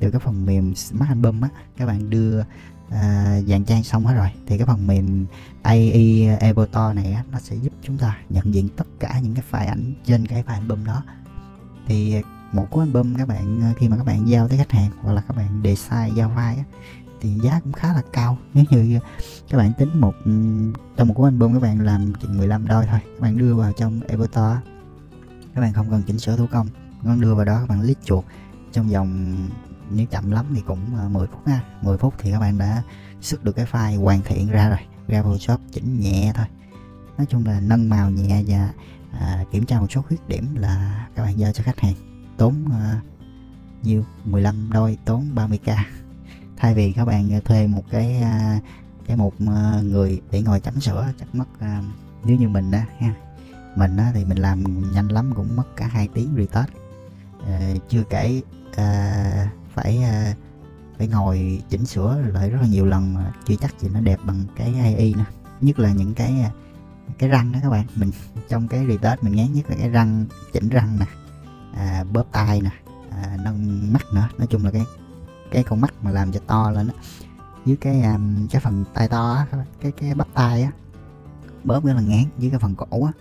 từ 0.00 0.10
cái 0.10 0.20
phần 0.20 0.46
mềm 0.46 0.74
Smart 0.74 1.08
Album 1.08 1.40
á 1.40 1.48
các 1.76 1.86
bạn 1.86 2.10
đưa 2.10 2.42
à, 2.90 3.40
dàn 3.46 3.64
trang 3.64 3.82
xong 3.82 4.06
hết 4.06 4.14
rồi 4.14 4.28
thì 4.46 4.58
cái 4.58 4.66
phần 4.66 4.86
mềm 4.86 5.26
AI 5.62 6.28
Editor 6.40 6.94
này 6.94 7.12
á, 7.12 7.24
nó 7.32 7.38
sẽ 7.38 7.56
giúp 7.56 7.72
chúng 7.82 7.98
ta 7.98 8.18
nhận 8.28 8.54
diện 8.54 8.68
tất 8.76 8.86
cả 9.00 9.20
những 9.22 9.34
cái 9.34 9.44
file 9.50 9.68
ảnh 9.68 9.94
trên 10.06 10.26
cái 10.26 10.42
file 10.42 10.52
album 10.52 10.84
đó. 10.84 11.02
Thì 11.86 12.22
một 12.52 12.66
cuốn 12.70 12.84
album 12.84 13.14
các 13.14 13.28
bạn 13.28 13.72
khi 13.76 13.88
mà 13.88 13.96
các 13.96 14.06
bạn 14.06 14.28
giao 14.28 14.48
tới 14.48 14.58
khách 14.58 14.72
hàng 14.72 14.90
hoặc 15.02 15.12
là 15.12 15.20
các 15.28 15.36
bạn 15.36 15.60
design 15.64 16.14
giao 16.14 16.28
file 16.28 16.56
á, 16.56 16.64
thì 17.20 17.38
giá 17.42 17.60
cũng 17.64 17.72
khá 17.72 17.92
là 17.92 18.02
cao. 18.12 18.38
Nếu 18.54 18.64
như 18.70 18.98
các 19.50 19.58
bạn 19.58 19.72
tính 19.78 20.00
một 20.00 20.14
trong 20.96 21.08
một 21.08 21.14
cuốn 21.14 21.26
album 21.26 21.52
các 21.54 21.62
bạn 21.62 21.80
làm 21.80 22.12
chừng 22.14 22.38
15 22.38 22.66
đôi 22.66 22.86
thôi 22.86 23.00
các 23.04 23.20
bạn 23.20 23.38
đưa 23.38 23.54
vào 23.54 23.72
trong 23.72 24.00
Editor 24.08 24.77
các 25.58 25.62
bạn 25.62 25.72
không 25.72 25.90
cần 25.90 26.02
chỉnh 26.06 26.18
sửa 26.18 26.36
thủ 26.36 26.46
công. 26.50 26.68
Con 27.04 27.20
đưa 27.20 27.34
vào 27.34 27.44
đó 27.44 27.58
các 27.60 27.68
bạn 27.68 27.82
lít 27.82 27.98
chuột. 28.04 28.24
Trong 28.72 28.88
vòng 28.88 29.36
nếu 29.90 30.06
chậm 30.06 30.30
lắm 30.30 30.46
thì 30.54 30.62
cũng 30.66 30.96
à, 30.96 31.08
10 31.08 31.26
phút 31.26 31.46
ha. 31.46 31.60
10 31.82 31.98
phút 31.98 32.14
thì 32.18 32.32
các 32.32 32.40
bạn 32.40 32.58
đã 32.58 32.82
xuất 33.20 33.44
được 33.44 33.52
cái 33.52 33.66
file 33.72 34.02
hoàn 34.02 34.22
thiện 34.22 34.50
ra 34.50 34.68
rồi. 34.68 34.78
Ra 35.08 35.22
Photoshop 35.22 35.60
chỉnh 35.72 36.00
nhẹ 36.00 36.32
thôi. 36.34 36.46
Nói 37.16 37.26
chung 37.30 37.46
là 37.46 37.60
nâng 37.60 37.88
màu 37.88 38.10
nhẹ 38.10 38.42
và 38.46 38.72
à, 39.12 39.44
kiểm 39.50 39.66
tra 39.66 39.80
một 39.80 39.86
số 39.92 40.02
khuyết 40.02 40.28
điểm 40.28 40.54
là 40.54 41.06
các 41.14 41.22
bạn 41.22 41.38
giao 41.38 41.52
cho 41.52 41.62
khách 41.62 41.80
hàng. 41.80 41.94
Tốn 42.36 42.54
à, 42.72 43.00
nhiêu? 43.82 44.04
15 44.24 44.70
đôi 44.72 44.98
tốn 45.04 45.34
30k 45.34 45.76
thay 46.56 46.74
vì 46.74 46.92
các 46.92 47.04
bạn 47.04 47.32
à, 47.32 47.40
thuê 47.44 47.66
một 47.66 47.82
cái 47.90 48.20
à, 48.22 48.60
cái 49.06 49.16
một 49.16 49.32
à, 49.46 49.80
người 49.82 50.20
để 50.30 50.42
ngồi 50.42 50.60
chấm 50.60 50.80
sửa 50.80 51.06
chắc 51.20 51.34
mất 51.34 51.60
à, 51.60 51.82
nếu 52.24 52.36
như 52.36 52.48
mình 52.48 52.70
đó 52.70 52.80
ha 52.98 53.14
mình 53.78 53.96
á, 53.96 54.10
thì 54.14 54.24
mình 54.24 54.38
làm 54.38 54.90
nhanh 54.92 55.08
lắm 55.08 55.32
cũng 55.36 55.56
mất 55.56 55.76
cả 55.76 55.86
hai 55.86 56.08
tiếng 56.14 56.34
retouch. 56.36 56.68
À, 57.46 57.60
chưa 57.88 58.02
kể 58.10 58.42
à, 58.76 59.50
phải 59.74 60.02
à, 60.02 60.34
phải 60.98 61.08
ngồi 61.08 61.62
chỉnh 61.68 61.86
sửa 61.86 62.18
lại 62.32 62.50
rất 62.50 62.58
là 62.60 62.68
nhiều 62.68 62.86
lần 62.86 63.14
mà 63.14 63.32
chưa 63.46 63.54
chắc 63.60 63.80
gì 63.80 63.88
nó 63.92 64.00
đẹp 64.00 64.18
bằng 64.24 64.44
cái 64.56 64.74
AI 64.78 65.14
nè 65.14 65.24
nhất 65.60 65.78
là 65.78 65.92
những 65.92 66.14
cái 66.14 66.50
cái 67.18 67.28
răng 67.28 67.52
đó 67.52 67.58
các 67.62 67.70
bạn. 67.70 67.86
Mình 67.94 68.10
trong 68.48 68.68
cái 68.68 68.86
retouch 68.86 69.24
mình 69.24 69.34
ngán 69.34 69.52
nhất 69.52 69.70
là 69.70 69.76
cái 69.76 69.88
răng 69.88 70.26
chỉnh 70.52 70.68
răng 70.68 70.98
nè 70.98 71.06
à, 71.74 72.04
bóp 72.12 72.24
tai 72.32 72.60
nè 72.60 72.70
à, 73.10 73.36
nâng 73.44 73.92
mắt 73.92 74.02
nữa. 74.14 74.28
Nói 74.38 74.46
chung 74.46 74.64
là 74.64 74.70
cái 74.70 74.84
cái 75.50 75.62
con 75.62 75.80
mắt 75.80 75.94
mà 76.02 76.10
làm 76.10 76.32
cho 76.32 76.40
to 76.46 76.70
lên 76.70 76.86
đó 76.86 76.94
dưới 77.66 77.76
cái 77.76 78.02
um, 78.02 78.46
cái 78.46 78.60
phần 78.60 78.84
tay 78.94 79.08
to 79.08 79.32
á 79.32 79.64
cái 79.80 79.92
cái 79.92 80.14
bắp 80.14 80.28
tay 80.34 80.62
á 80.62 80.70
bóp 81.64 81.84
rất 81.84 81.92
là 81.92 82.00
ngán 82.00 82.24
dưới 82.38 82.50
cái 82.50 82.60
phần 82.60 82.74
cổ 82.74 83.04
á 83.04 83.12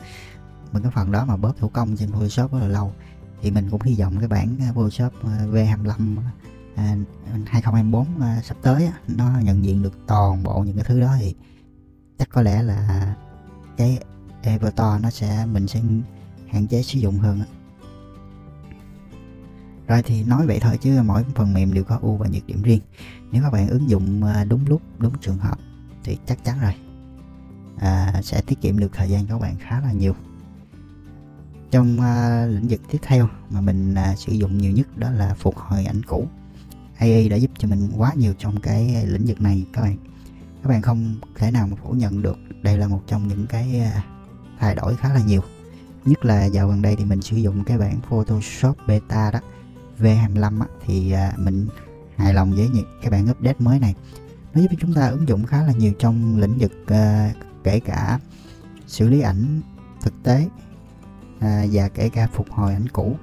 mình 0.74 0.84
cái 0.84 0.92
phần 0.96 1.12
đó 1.12 1.26
mà 1.26 1.38
bóp 1.38 1.54
thủ 1.60 1.70
công 1.70 1.96
trên 1.98 2.12
Photoshop 2.12 2.52
rất 2.52 2.60
là 2.60 2.68
lâu 2.68 2.94
thì 3.42 3.52
mình 3.52 3.70
cũng 3.70 3.82
hy 3.82 3.96
vọng 4.00 4.16
cái 4.20 4.28
bản 4.28 4.58
à, 4.60 4.72
Photoshop 4.76 5.14
à, 5.24 5.46
V25 5.52 6.18
2024 6.76 8.22
à, 8.22 8.42
sắp 8.44 8.58
tới 8.62 8.90
nó 9.08 9.40
nhận 9.44 9.66
diện 9.66 9.84
được 9.84 9.94
toàn 10.08 10.44
bộ 10.44 10.64
những 10.64 10.76
cái 10.76 10.86
thứ 10.88 11.00
đó 11.00 11.16
thì 11.20 11.36
chắc 12.20 12.30
có 12.30 12.42
lẽ 12.42 12.64
là 12.64 13.16
cái 13.78 14.00
everton 14.42 15.02
nó 15.02 15.10
sẽ 15.10 15.46
mình 15.46 15.68
sẽ 15.68 15.82
hạn 16.48 16.68
chế 16.68 16.84
sử 16.84 17.00
dụng 17.00 17.20
hơn. 17.20 17.42
Rồi 19.88 20.04
thì 20.04 20.24
nói 20.24 20.48
vậy 20.48 20.60
thôi 20.62 20.78
chứ 20.82 21.02
mỗi 21.06 21.24
phần 21.36 21.54
mềm 21.54 21.74
đều 21.74 21.84
có 21.84 22.00
ưu 22.02 22.16
và 22.16 22.28
nhược 22.28 22.46
điểm 22.46 22.62
riêng. 22.62 22.82
Nếu 23.32 23.44
các 23.44 23.54
bạn 23.54 23.68
ứng 23.68 23.90
dụng 23.90 24.22
đúng 24.50 24.66
lúc, 24.68 24.82
đúng 24.98 25.14
trường 25.22 25.38
hợp 25.38 25.60
thì 26.04 26.18
chắc 26.26 26.44
chắn 26.44 26.60
rồi 26.62 26.74
à, 27.78 28.22
sẽ 28.24 28.42
tiết 28.42 28.62
kiệm 28.62 28.80
được 28.80 28.92
thời 28.94 29.10
gian 29.10 29.28
của 29.28 29.34
các 29.34 29.42
bạn 29.42 29.56
khá 29.60 29.82
là 29.82 29.92
nhiều. 29.92 30.16
Trong 31.72 31.98
uh, 31.98 32.56
lĩnh 32.56 32.68
vực 32.68 32.82
tiếp 32.92 32.98
theo 33.02 33.30
mà 33.50 33.62
mình 33.62 33.96
uh, 34.12 34.18
sử 34.18 34.34
dụng 34.34 34.58
nhiều 34.58 34.72
nhất 34.72 34.98
đó 34.98 35.12
là 35.12 35.34
phục 35.34 35.58
hồi 35.58 35.86
ảnh 35.86 36.02
cũ. 36.04 36.28
AI 36.98 37.30
đã 37.30 37.36
giúp 37.36 37.52
cho 37.58 37.68
mình 37.68 37.90
quá 37.98 38.12
nhiều 38.16 38.34
trong 38.38 38.60
cái 38.60 39.06
lĩnh 39.06 39.26
vực 39.26 39.42
này 39.42 39.66
các 39.74 39.82
bạn. 39.82 39.98
Các 40.64 40.70
bạn 40.70 40.82
không 40.82 41.16
thể 41.36 41.52
nào 41.52 41.68
mà 41.68 41.78
phủ 41.84 41.92
nhận 41.92 42.22
được 42.22 42.38
đây 42.62 42.78
là 42.78 42.88
một 42.88 43.02
trong 43.08 43.28
những 43.28 43.48
cái 43.48 43.82
uh, 43.98 44.04
thay 44.60 44.76
đổi 44.76 44.96
khá 44.96 45.14
là 45.14 45.22
nhiều. 45.28 45.42
Nhất 46.06 46.26
là 46.26 46.46
dạo 46.46 46.68
gần 46.68 46.82
đây 46.82 46.96
thì 46.96 47.06
mình 47.06 47.22
sử 47.22 47.38
dụng 47.38 47.64
cái 47.64 47.78
bản 47.78 48.00
Photoshop 48.10 48.78
beta 48.88 49.32
đó 49.32 49.40
V25 50.00 50.62
á, 50.62 50.68
thì 50.86 51.14
mình 51.38 51.68
hài 52.18 52.34
lòng 52.34 52.52
với 52.52 52.70
những 52.70 52.86
cái 53.02 53.12
bản 53.12 53.32
update 53.32 53.60
mới 53.60 53.80
này 53.80 53.96
nó 54.54 54.62
giúp 54.62 54.68
chúng 54.80 54.94
ta 54.94 55.08
ứng 55.08 55.28
dụng 55.28 55.46
khá 55.46 55.64
là 55.64 55.74
nhiều 55.74 55.94
trong 56.00 56.40
lĩnh 56.40 56.58
vực 56.58 56.72
kể 57.64 57.80
cả 57.80 58.20
xử 58.88 59.08
lý 59.08 59.22
ảnh 59.22 59.62
thực 60.02 60.14
tế 60.24 60.48
à, 61.40 61.66
và 61.72 61.90
kể 61.90 62.10
cả 62.10 62.28
phục 62.34 62.52
hồi 62.52 62.74
ảnh 62.74 62.88
cũ. 62.94 63.16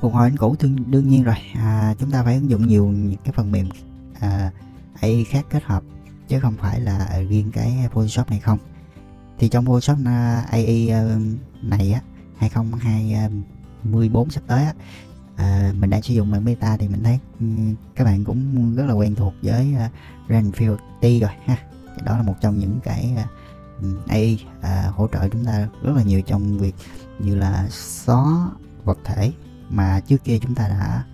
Phục 0.00 0.12
hồi 0.12 0.26
ảnh 0.28 0.36
cũ 0.36 0.56
đương, 0.60 0.76
đương 0.86 1.08
nhiên 1.08 1.22
rồi. 1.22 1.36
À, 1.54 1.94
chúng 1.98 2.10
ta 2.10 2.22
phải 2.22 2.34
ứng 2.34 2.50
dụng 2.50 2.66
nhiều 2.66 2.86
những 2.86 3.20
cái 3.24 3.32
phần 3.32 3.52
mềm 3.52 3.68
à, 4.20 4.50
AI 5.00 5.24
khác 5.24 5.46
kết 5.50 5.64
hợp 5.64 5.82
chứ 6.28 6.40
không 6.40 6.54
phải 6.58 6.80
là 6.80 7.22
riêng 7.28 7.50
cái 7.52 7.88
Photoshop 7.92 8.30
này 8.30 8.40
không. 8.40 8.58
Thì 9.38 9.48
trong 9.48 9.66
Photoshop 9.66 9.98
à, 10.06 10.46
AI 10.50 10.88
à, 10.88 11.16
này 11.62 11.92
á 11.92 12.00
2024 12.36 14.28
à, 14.28 14.30
sắp 14.30 14.42
tới 14.46 14.64
á, 14.64 14.72
à, 15.36 15.72
mình 15.78 15.90
đang 15.90 16.02
sử 16.02 16.14
dụng 16.14 16.30
bản 16.32 16.44
beta 16.44 16.76
thì 16.76 16.88
mình 16.88 17.04
thấy 17.04 17.18
ừ, 17.40 17.46
các 17.94 18.04
bạn 18.04 18.24
cũng 18.24 18.74
rất 18.76 18.86
là 18.86 18.92
quen 18.92 19.14
thuộc 19.14 19.34
với 19.42 19.74
uh, 19.74 20.30
Renfield 20.30 20.76
T 20.76 21.22
rồi 21.22 21.30
ha. 21.44 21.56
Đó 22.04 22.16
là 22.16 22.22
một 22.22 22.34
trong 22.40 22.58
những 22.58 22.80
cái 22.84 23.14
uh, 23.14 23.41
AI 24.08 24.44
à, 24.60 24.90
hỗ 24.96 25.08
trợ 25.12 25.28
chúng 25.28 25.44
ta 25.44 25.68
rất 25.82 25.92
là 25.96 26.02
nhiều 26.02 26.22
trong 26.22 26.58
việc 26.58 26.74
như 27.18 27.34
là 27.34 27.68
xóa 27.70 28.50
vật 28.84 28.98
thể 29.04 29.32
mà 29.70 30.00
trước 30.00 30.24
kia 30.24 30.38
chúng 30.38 30.54
ta 30.54 30.68
đã 30.68 31.04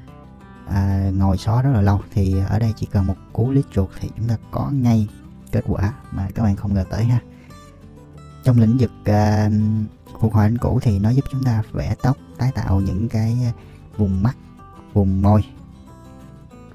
à, 0.66 1.10
ngồi 1.14 1.38
xóa 1.38 1.62
rất 1.62 1.70
là 1.74 1.80
lâu. 1.80 2.00
Thì 2.12 2.34
ở 2.48 2.58
đây 2.58 2.72
chỉ 2.76 2.86
cần 2.86 3.06
một 3.06 3.16
cú 3.32 3.50
lít 3.50 3.64
chuột 3.72 3.88
thì 4.00 4.08
chúng 4.16 4.28
ta 4.28 4.36
có 4.50 4.70
ngay 4.72 5.08
kết 5.52 5.64
quả 5.66 5.92
mà 6.10 6.28
các 6.34 6.42
bạn 6.42 6.56
không 6.56 6.74
ngờ 6.74 6.84
tới 6.90 7.04
ha. 7.04 7.20
Trong 8.44 8.58
lĩnh 8.58 8.76
vực 8.78 8.90
à, 9.04 9.50
phục 10.20 10.34
hồi 10.34 10.44
ảnh 10.44 10.58
cũ 10.58 10.80
thì 10.82 10.98
nó 10.98 11.10
giúp 11.10 11.24
chúng 11.30 11.44
ta 11.44 11.62
vẽ 11.72 11.94
tóc 12.02 12.16
tái 12.38 12.52
tạo 12.54 12.80
những 12.80 13.08
cái 13.08 13.52
vùng 13.96 14.22
mắt 14.22 14.36
vùng 14.92 15.22
môi 15.22 15.44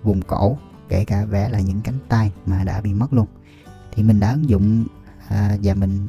vùng 0.04 0.22
cổ 0.22 0.58
kể 0.90 1.06
cả 1.06 1.26
vẽ 1.26 1.50
là 1.50 1.60
những 1.60 1.82
cánh 1.82 1.98
tay 2.10 2.32
mà 2.46 2.64
đã 2.64 2.82
bị 2.82 2.94
mất 2.94 3.14
luôn. 3.14 3.28
Thì 3.92 4.04
mình 4.04 4.20
đã 4.20 4.32
ứng 4.32 4.50
dụng 4.50 4.86
à, 5.28 5.58
và 5.64 5.74
mình 5.74 6.08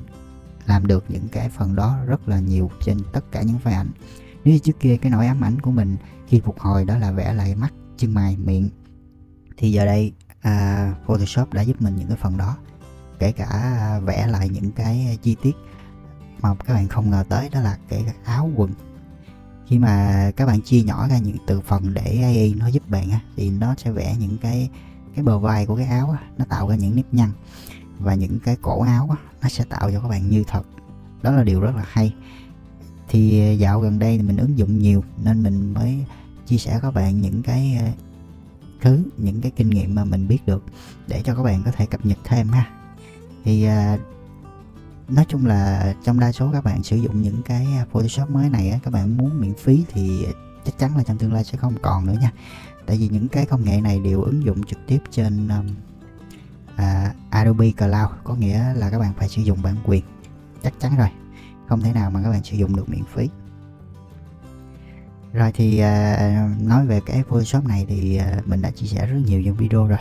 làm 0.67 0.87
được 0.87 1.05
những 1.09 1.29
cái 1.29 1.49
phần 1.49 1.77
đó 1.77 1.99
rất 2.07 2.29
là 2.29 2.39
nhiều 2.39 2.71
trên 2.85 2.99
tất 3.13 3.33
cả 3.33 3.43
những 3.43 3.59
file 3.65 3.77
ảnh. 3.77 3.91
Nếu 4.45 4.55
như 4.55 4.59
trước 4.59 4.81
kia 4.81 4.97
cái 4.97 5.13
nỗi 5.13 5.27
ám 5.27 5.45
ảnh 5.45 5.61
của 5.61 5.71
mình 5.71 5.97
khi 6.29 6.41
phục 6.41 6.61
hồi 6.61 6.85
đó 6.85 6.99
là 6.99 7.13
vẽ 7.13 7.33
lại 7.33 7.55
mắt 7.55 7.73
chân 7.97 8.15
mày 8.15 8.37
miệng 8.37 8.69
thì 9.57 9.73
giờ 9.73 9.85
đây 9.85 10.13
à, 10.41 10.95
Photoshop 11.07 11.53
đã 11.53 11.63
giúp 11.63 11.83
mình 11.83 11.97
những 11.97 12.09
cái 12.09 12.17
phần 12.17 12.37
đó 12.37 12.57
kể 13.19 13.33
cả 13.33 14.01
vẽ 14.05 14.27
lại 14.27 14.49
những 14.49 14.73
cái 14.73 15.19
chi 15.23 15.37
tiết 15.43 15.57
mà 16.41 16.55
các 16.55 16.75
bạn 16.75 16.89
không 16.89 17.11
ngờ 17.11 17.25
tới 17.29 17.49
đó 17.49 17.61
là 17.61 17.79
cái 17.89 18.05
áo 18.25 18.51
quần. 18.57 18.71
Khi 19.67 19.79
mà 19.79 20.31
các 20.37 20.47
bạn 20.47 20.61
chia 20.61 20.83
nhỏ 20.83 21.09
ra 21.09 21.19
những 21.19 21.37
từ 21.47 21.61
phần 21.61 21.95
để 21.95 22.21
AI 22.23 22.55
nó 22.59 22.69
giúp 22.69 22.89
bạn 22.89 23.09
thì 23.37 23.51
nó 23.51 23.75
sẽ 23.79 23.91
vẽ 23.91 24.17
những 24.21 24.39
cái 24.39 24.71
cái 25.15 25.25
bờ 25.25 25.39
vai 25.39 25.67
của 25.67 25.77
cái 25.77 25.87
áo 25.87 26.17
nó 26.39 26.45
tạo 26.45 26.69
ra 26.69 26.77
những 26.77 26.97
nếp 26.97 27.15
nhăn 27.15 27.31
và 27.99 28.15
những 28.15 28.39
cái 28.39 28.57
cổ 28.63 28.83
áo 28.83 29.09
á, 29.11 29.17
nó 29.43 29.49
sẽ 29.49 29.65
tạo 29.65 29.91
cho 29.93 30.01
các 30.01 30.09
bạn 30.09 30.31
như 30.31 30.45
thật. 30.47 30.63
Đó 31.23 31.31
là 31.31 31.45
điều 31.45 31.61
rất 31.61 31.77
là 31.77 31.85
hay. 31.87 32.15
Thì 33.09 33.41
ờ, 33.41 33.53
dạo 33.53 33.81
gần 33.81 33.99
đây 33.99 34.17
thì 34.17 34.23
mình 34.23 34.37
ứng 34.37 34.59
dụng 34.59 34.79
nhiều 34.79 35.05
nên 35.25 35.43
mình 35.43 35.75
mới 35.75 36.05
chia 36.47 36.59
sẻ 36.59 36.79
các 36.83 36.95
bạn 36.95 37.21
những 37.21 37.43
cái 37.43 37.79
ờ, 37.81 37.87
thứ 38.81 39.03
những 39.17 39.41
cái 39.41 39.53
kinh 39.57 39.71
nghiệm 39.71 39.95
mà 39.95 40.05
mình 40.05 40.29
biết 40.29 40.47
được 40.47 40.65
để 41.09 41.23
cho 41.25 41.35
các 41.35 41.43
bạn 41.43 41.63
có 41.65 41.71
thể 41.71 41.87
cập 41.87 42.07
nhật 42.07 42.19
thêm 42.25 42.49
ha. 42.49 42.71
Thì 43.45 43.65
ờ, 43.65 43.99
nói 45.09 45.25
chung 45.29 45.47
là 45.47 45.95
trong 46.05 46.21
đa 46.21 46.33
số 46.33 46.51
các 46.53 46.65
bạn 46.65 46.83
sử 46.83 46.97
dụng 46.97 47.23
những 47.23 47.43
cái 47.43 47.67
Photoshop 47.93 48.31
mới 48.31 48.51
này 48.51 48.71
á, 48.71 48.79
các 48.83 48.91
bạn 48.91 49.17
muốn 49.17 49.41
miễn 49.41 49.55
phí 49.55 49.85
thì 49.93 50.27
chắc 50.65 50.79
chắn 50.79 50.97
là 50.97 51.03
trong 51.03 51.19
tương 51.19 51.33
lai 51.33 51.45
sẽ 51.45 51.59
không 51.59 51.75
còn 51.83 52.07
nữa 52.07 52.15
nha. 52.21 52.33
Tại 52.87 52.97
vì 52.97 53.09
những 53.09 53.29
cái 53.29 53.47
công 53.47 53.65
nghệ 53.65 53.81
này 53.81 54.01
đều 54.01 54.23
ứng 54.23 54.45
dụng 54.45 54.63
trực 54.63 54.79
tiếp 54.87 54.99
trên 55.11 55.49
uh, 56.75 57.17
Adobe 57.31 57.71
Cloud 57.71 58.11
có 58.25 58.35
nghĩa 58.35 58.75
là 58.75 58.91
các 58.91 58.99
bạn 58.99 59.13
phải 59.17 59.29
sử 59.29 59.43
dụng 59.43 59.63
bản 59.63 59.77
quyền. 59.85 60.05
Chắc 60.63 60.73
chắn 60.81 60.97
rồi. 60.97 61.09
Không 61.69 61.81
thể 61.81 61.93
nào 61.93 62.11
mà 62.11 62.23
các 62.23 62.31
bạn 62.31 62.45
sử 62.45 62.57
dụng 62.57 62.77
được 62.77 62.89
miễn 62.89 63.05
phí. 63.15 63.29
Rồi 65.33 65.53
thì 65.53 65.83
uh, 65.83 66.63
nói 66.63 66.87
về 66.87 67.01
cái 67.07 67.23
Photoshop 67.29 67.67
này 67.67 67.87
thì 67.89 68.21
uh, 68.39 68.49
mình 68.49 68.63
đã 68.63 68.71
chia 68.71 68.87
sẻ 68.87 69.07
rất 69.07 69.19
nhiều 69.27 69.43
trong 69.47 69.57
video 69.57 69.87
rồi. 69.87 69.99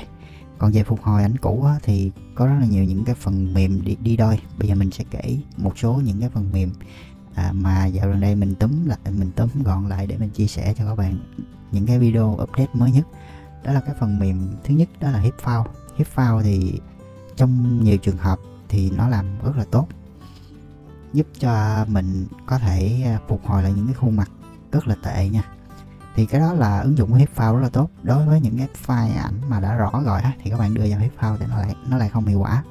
Còn 0.58 0.72
về 0.72 0.84
phục 0.84 1.02
hồi 1.04 1.22
ảnh 1.22 1.38
cũ 1.38 1.64
á, 1.64 1.76
thì 1.84 2.12
có 2.36 2.48
rất 2.48 2.56
là 2.60 2.66
nhiều 2.66 2.84
những 2.84 3.06
cái 3.06 3.16
phần 3.16 3.54
mềm 3.54 3.82
đi, 3.86 3.98
đi 4.02 4.18
đôi. 4.18 4.40
Bây 4.58 4.68
giờ 4.68 4.76
mình 4.76 4.92
sẽ 4.92 5.04
kể 5.12 5.38
một 5.58 5.78
số 5.78 5.94
những 5.94 6.20
cái 6.20 6.30
phần 6.30 6.50
mềm 6.54 6.72
à, 7.36 7.52
mà 7.54 7.86
dạo 7.86 8.08
gần 8.08 8.20
đây 8.20 8.36
mình 8.36 8.56
túm 8.56 8.86
lại 8.86 8.98
mình 9.06 9.32
túm 9.32 9.50
gọn 9.64 9.90
lại 9.90 10.08
để 10.08 10.18
mình 10.18 10.30
chia 10.30 10.48
sẻ 10.48 10.74
cho 10.78 10.86
các 10.86 10.96
bạn 10.96 11.18
những 11.72 11.86
cái 11.86 12.00
video 12.00 12.38
update 12.44 12.70
mới 12.74 12.92
nhất. 12.92 13.08
Đó 13.64 13.74
là 13.74 13.80
cái 13.80 13.96
phần 14.00 14.20
mềm 14.20 14.56
thứ 14.64 14.74
nhất 14.74 14.90
đó 15.00 15.12
là 15.12 15.20
hip 15.20 15.34
Hiếp 15.96 16.08
phao 16.08 16.42
thì 16.42 16.80
trong 17.36 17.84
nhiều 17.84 17.98
trường 17.98 18.18
hợp 18.18 18.40
thì 18.70 18.92
nó 18.92 19.08
làm 19.08 19.26
rất 19.44 19.58
là 19.58 19.66
tốt 19.72 19.88
giúp 21.14 21.28
cho 21.40 21.86
mình 21.88 22.28
có 22.46 22.58
thể 22.58 23.04
à, 23.06 23.20
phục 23.28 23.46
hồi 23.46 23.64
lại 23.64 23.74
những 23.76 23.86
cái 23.86 23.96
khuôn 23.96 24.16
mặt 24.16 24.32
rất 24.72 24.88
là 24.88 24.96
tệ 25.04 25.30
nha. 25.30 25.44
Thì 26.16 26.26
cái 26.26 26.42
đó 26.42 26.54
là 26.54 26.80
ứng 26.80 26.98
dụng 26.98 27.12
của 27.12 27.20
phao 27.34 27.56
rất 27.56 27.62
là 27.62 27.70
tốt. 27.70 27.90
Đối 28.04 28.26
với 28.26 28.42
những 28.42 28.58
cái 28.58 28.68
file 28.86 29.24
ảnh 29.24 29.34
mà 29.50 29.60
đã 29.60 29.76
rõ 29.76 29.92
rồi 30.06 30.22
á 30.22 30.34
thì 30.44 30.50
các 30.50 30.60
bạn 30.60 30.74
đưa 30.74 30.82
vào 30.82 31.00
file 31.20 31.38
thì 31.38 31.46
nó 31.50 31.58
lại 31.58 31.76
nó 31.88 31.98
lại 31.98 32.10
không 32.10 32.26
hiệu 32.26 32.40
quả. 32.40 32.64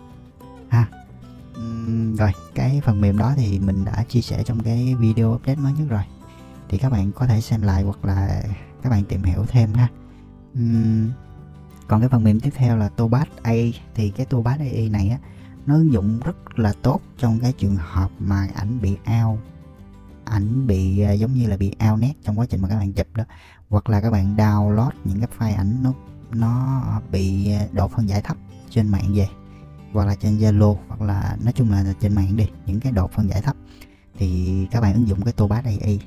Ha. 0.68 0.86
Uhm, 1.58 2.16
rồi 2.16 2.32
cái 2.54 2.80
phần 2.84 3.00
mềm 3.00 3.18
đó 3.18 3.32
thì 3.36 3.58
mình 3.58 3.84
đã 3.84 4.04
chia 4.08 4.20
sẻ 4.20 4.42
trong 4.42 4.62
cái 4.62 4.94
video 4.94 5.34
update 5.34 5.60
mới 5.60 5.72
nhất 5.72 5.84
rồi. 5.88 6.02
Thì 6.68 6.78
các 6.78 6.92
bạn 6.92 7.12
có 7.12 7.26
thể 7.26 7.40
xem 7.40 7.62
lại 7.62 7.82
hoặc 7.82 8.04
là 8.04 8.42
các 8.82 8.90
bạn 8.90 9.04
tìm 9.04 9.22
hiểu 9.22 9.44
thêm 9.48 9.74
ha. 9.74 9.88
Uhm, 10.58 11.10
còn 11.92 12.00
cái 12.00 12.08
phần 12.08 12.24
mềm 12.24 12.40
tiếp 12.40 12.50
theo 12.54 12.76
là 12.76 12.88
Tobat 12.88 13.28
AI 13.42 13.74
thì 13.94 14.10
cái 14.10 14.26
Tobat 14.26 14.60
AI 14.60 14.88
này 14.88 15.08
á, 15.08 15.18
nó 15.66 15.74
ứng 15.74 15.92
dụng 15.92 16.20
rất 16.24 16.58
là 16.58 16.72
tốt 16.82 17.00
trong 17.18 17.38
cái 17.40 17.52
trường 17.52 17.76
hợp 17.76 18.10
mà 18.18 18.48
ảnh 18.54 18.80
bị 18.80 18.96
ao 19.04 19.38
ảnh 20.24 20.66
bị 20.66 21.00
à, 21.00 21.12
giống 21.12 21.34
như 21.34 21.46
là 21.46 21.56
bị 21.56 21.74
ao 21.78 21.96
nét 21.96 22.12
trong 22.22 22.38
quá 22.38 22.46
trình 22.46 22.62
mà 22.62 22.68
các 22.68 22.78
bạn 22.78 22.92
chụp 22.92 23.06
đó. 23.14 23.24
Hoặc 23.68 23.88
là 23.88 24.00
các 24.00 24.10
bạn 24.10 24.36
download 24.36 24.90
những 25.04 25.20
cái 25.20 25.28
file 25.38 25.56
ảnh 25.56 25.76
nó 25.82 25.92
nó 26.30 26.82
bị 27.10 27.52
à, 27.52 27.66
độ 27.72 27.88
phân 27.88 28.08
giải 28.08 28.22
thấp 28.22 28.36
trên 28.70 28.88
mạng 28.88 29.10
về, 29.14 29.28
hoặc 29.92 30.06
là 30.06 30.14
trên 30.14 30.38
Zalo, 30.38 30.76
hoặc 30.88 31.00
là 31.00 31.36
nói 31.44 31.52
chung 31.52 31.70
là 31.70 31.94
trên 32.00 32.14
mạng 32.14 32.36
đi, 32.36 32.46
những 32.66 32.80
cái 32.80 32.92
độ 32.92 33.06
phân 33.06 33.28
giải 33.28 33.42
thấp. 33.42 33.56
Thì 34.18 34.66
các 34.70 34.80
bạn 34.80 34.94
ứng 34.94 35.08
dụng 35.08 35.22
cái 35.24 35.32
Tobat 35.32 35.64
AI 35.64 36.00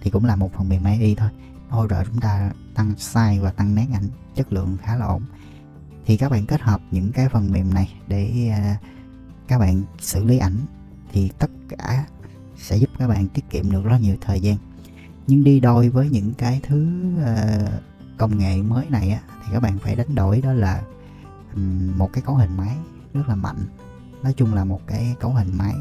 thì 0.00 0.10
cũng 0.10 0.24
là 0.24 0.36
một 0.36 0.52
phần 0.52 0.68
mềm 0.68 0.84
AI 0.84 1.14
thôi 1.14 1.30
hỗ 1.74 1.88
trợ 1.88 2.04
chúng 2.04 2.20
ta 2.20 2.50
tăng 2.74 2.92
size 2.98 3.42
và 3.42 3.50
tăng 3.50 3.74
nét 3.74 3.86
ảnh 3.92 4.08
chất 4.34 4.52
lượng 4.52 4.76
khá 4.82 4.96
là 4.96 5.06
ổn. 5.06 5.22
Thì 6.06 6.16
các 6.16 6.30
bạn 6.30 6.46
kết 6.46 6.60
hợp 6.60 6.80
những 6.90 7.12
cái 7.12 7.28
phần 7.28 7.52
mềm 7.52 7.74
này 7.74 7.94
để 8.08 8.48
à, 8.52 8.76
các 9.48 9.58
bạn 9.58 9.82
xử 9.98 10.24
lý 10.24 10.38
ảnh 10.38 10.56
thì 11.12 11.30
tất 11.38 11.50
cả 11.68 12.04
sẽ 12.56 12.76
giúp 12.76 12.90
các 12.98 13.08
bạn 13.08 13.28
tiết 13.28 13.50
kiệm 13.50 13.70
được 13.70 13.84
rất 13.84 13.98
nhiều 14.00 14.16
thời 14.20 14.40
gian. 14.40 14.56
Nhưng 15.26 15.44
đi 15.44 15.60
đôi 15.60 15.88
với 15.88 16.08
những 16.08 16.34
cái 16.34 16.60
thứ 16.62 17.02
à, 17.24 17.58
công 18.18 18.38
nghệ 18.38 18.62
mới 18.62 18.86
này 18.90 19.10
á, 19.10 19.20
thì 19.28 19.52
các 19.52 19.60
bạn 19.60 19.78
phải 19.78 19.96
đánh 19.96 20.14
đổi 20.14 20.40
đó 20.40 20.52
là 20.52 20.82
một 21.96 22.12
cái 22.12 22.22
cấu 22.22 22.34
hình 22.34 22.56
máy 22.56 22.76
rất 23.14 23.28
là 23.28 23.34
mạnh. 23.34 23.66
Nói 24.22 24.34
chung 24.36 24.54
là 24.54 24.64
một 24.64 24.80
cái 24.86 25.14
cấu 25.20 25.30
hình 25.30 25.58
máy 25.58 25.74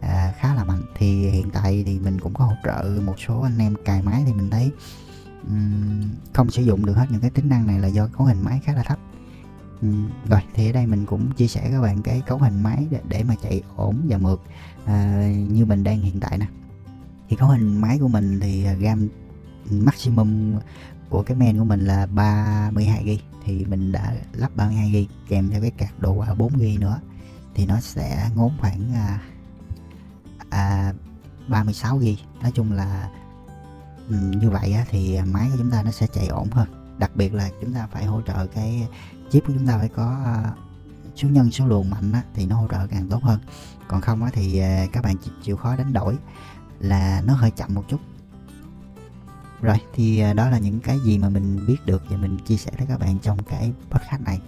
à, 0.00 0.34
khá 0.38 0.54
là 0.54 0.64
mạnh. 0.64 0.82
Thì 0.96 1.30
hiện 1.30 1.50
tại 1.50 1.82
thì 1.86 1.98
mình 1.98 2.20
cũng 2.20 2.34
có 2.34 2.44
hỗ 2.44 2.54
trợ 2.64 3.00
một 3.04 3.14
số 3.26 3.40
anh 3.40 3.58
em 3.58 3.74
cài 3.84 4.02
máy 4.02 4.22
thì 4.26 4.32
mình 4.32 4.50
thấy 4.50 4.70
um, 5.46 6.02
không 6.32 6.50
sử 6.50 6.62
dụng 6.62 6.86
được 6.86 6.94
hết 6.94 7.06
những 7.10 7.20
cái 7.20 7.30
tính 7.30 7.48
năng 7.48 7.66
này 7.66 7.78
là 7.78 7.88
do 7.88 8.06
cấu 8.06 8.26
hình 8.26 8.44
máy 8.44 8.60
khá 8.64 8.72
là 8.72 8.82
thấp. 8.82 8.98
Um, 9.82 10.10
rồi 10.28 10.40
thì 10.54 10.70
ở 10.70 10.72
đây 10.72 10.86
mình 10.86 11.06
cũng 11.06 11.30
chia 11.32 11.46
sẻ 11.46 11.68
các 11.70 11.80
bạn 11.80 12.02
cái 12.02 12.22
cấu 12.26 12.38
hình 12.38 12.62
máy 12.62 12.86
để, 12.90 13.00
để 13.08 13.22
mà 13.22 13.34
chạy 13.42 13.62
ổn 13.76 14.06
và 14.08 14.18
mượt 14.18 14.42
à, 14.84 15.28
như 15.48 15.64
mình 15.64 15.84
đang 15.84 16.00
hiện 16.00 16.20
tại 16.20 16.38
nè. 16.38 16.46
Thì 17.28 17.36
cấu 17.36 17.48
hình 17.48 17.80
máy 17.80 17.98
của 17.98 18.08
mình 18.08 18.40
thì 18.40 18.64
à, 18.64 18.76
RAM 18.82 19.08
maximum 19.70 20.54
của 21.08 21.22
cái 21.22 21.36
men 21.36 21.58
của 21.58 21.64
mình 21.64 21.80
là 21.80 22.06
32 22.06 23.04
g 23.04 23.08
thì 23.44 23.64
mình 23.64 23.92
đã 23.92 24.14
lắp 24.32 24.56
32 24.56 24.90
g 24.90 25.28
kèm 25.28 25.50
theo 25.50 25.60
cái 25.60 25.70
card 25.70 25.92
đồ 25.98 26.12
qua 26.12 26.34
4GB 26.34 26.80
nữa 26.80 27.00
thì 27.54 27.66
nó 27.66 27.80
sẽ 27.80 28.30
ngốn 28.34 28.52
khoảng 28.58 28.94
à, 28.94 29.20
à, 30.50 30.92
36 31.48 31.98
g 31.98 32.04
nói 32.42 32.52
chung 32.54 32.72
là 32.72 33.10
Ừ, 34.08 34.16
như 34.40 34.50
vậy 34.50 34.72
á, 34.72 34.84
thì 34.90 35.18
máy 35.32 35.48
của 35.50 35.56
chúng 35.58 35.70
ta 35.70 35.82
nó 35.82 35.90
sẽ 35.90 36.06
chạy 36.06 36.26
ổn 36.26 36.50
hơn. 36.50 36.68
Đặc 36.98 37.16
biệt 37.16 37.34
là 37.34 37.50
chúng 37.60 37.74
ta 37.74 37.86
phải 37.92 38.04
hỗ 38.04 38.22
trợ 38.22 38.46
cái 38.46 38.88
chip 39.30 39.46
của 39.46 39.52
chúng 39.56 39.66
ta 39.66 39.78
phải 39.78 39.88
có 39.88 40.16
à, 40.24 40.52
số 41.16 41.28
nhân 41.28 41.50
số 41.50 41.66
luồng 41.66 41.90
mạnh 41.90 42.12
á, 42.12 42.22
thì 42.34 42.46
nó 42.46 42.56
hỗ 42.56 42.68
trợ 42.68 42.86
càng 42.86 43.08
tốt 43.08 43.22
hơn. 43.22 43.40
Còn 43.88 44.00
không 44.00 44.22
á, 44.22 44.30
thì 44.32 44.58
à, 44.58 44.86
các 44.92 45.04
bạn 45.04 45.16
chịu 45.42 45.56
khó 45.56 45.76
đánh 45.76 45.92
đổi 45.92 46.16
là 46.80 47.22
nó 47.26 47.34
hơi 47.34 47.50
chậm 47.50 47.74
một 47.74 47.84
chút. 47.88 48.00
Rồi 49.60 49.76
thì 49.94 50.18
à, 50.18 50.32
đó 50.32 50.48
là 50.48 50.58
những 50.58 50.80
cái 50.80 50.98
gì 51.00 51.18
mà 51.18 51.28
mình 51.28 51.66
biết 51.66 51.86
được 51.86 52.02
và 52.10 52.16
mình 52.16 52.38
chia 52.46 52.56
sẻ 52.56 52.70
với 52.78 52.86
các 52.86 53.00
bạn 53.00 53.18
trong 53.18 53.42
cái 53.42 53.72
podcast 53.90 54.22
này. 54.22 54.40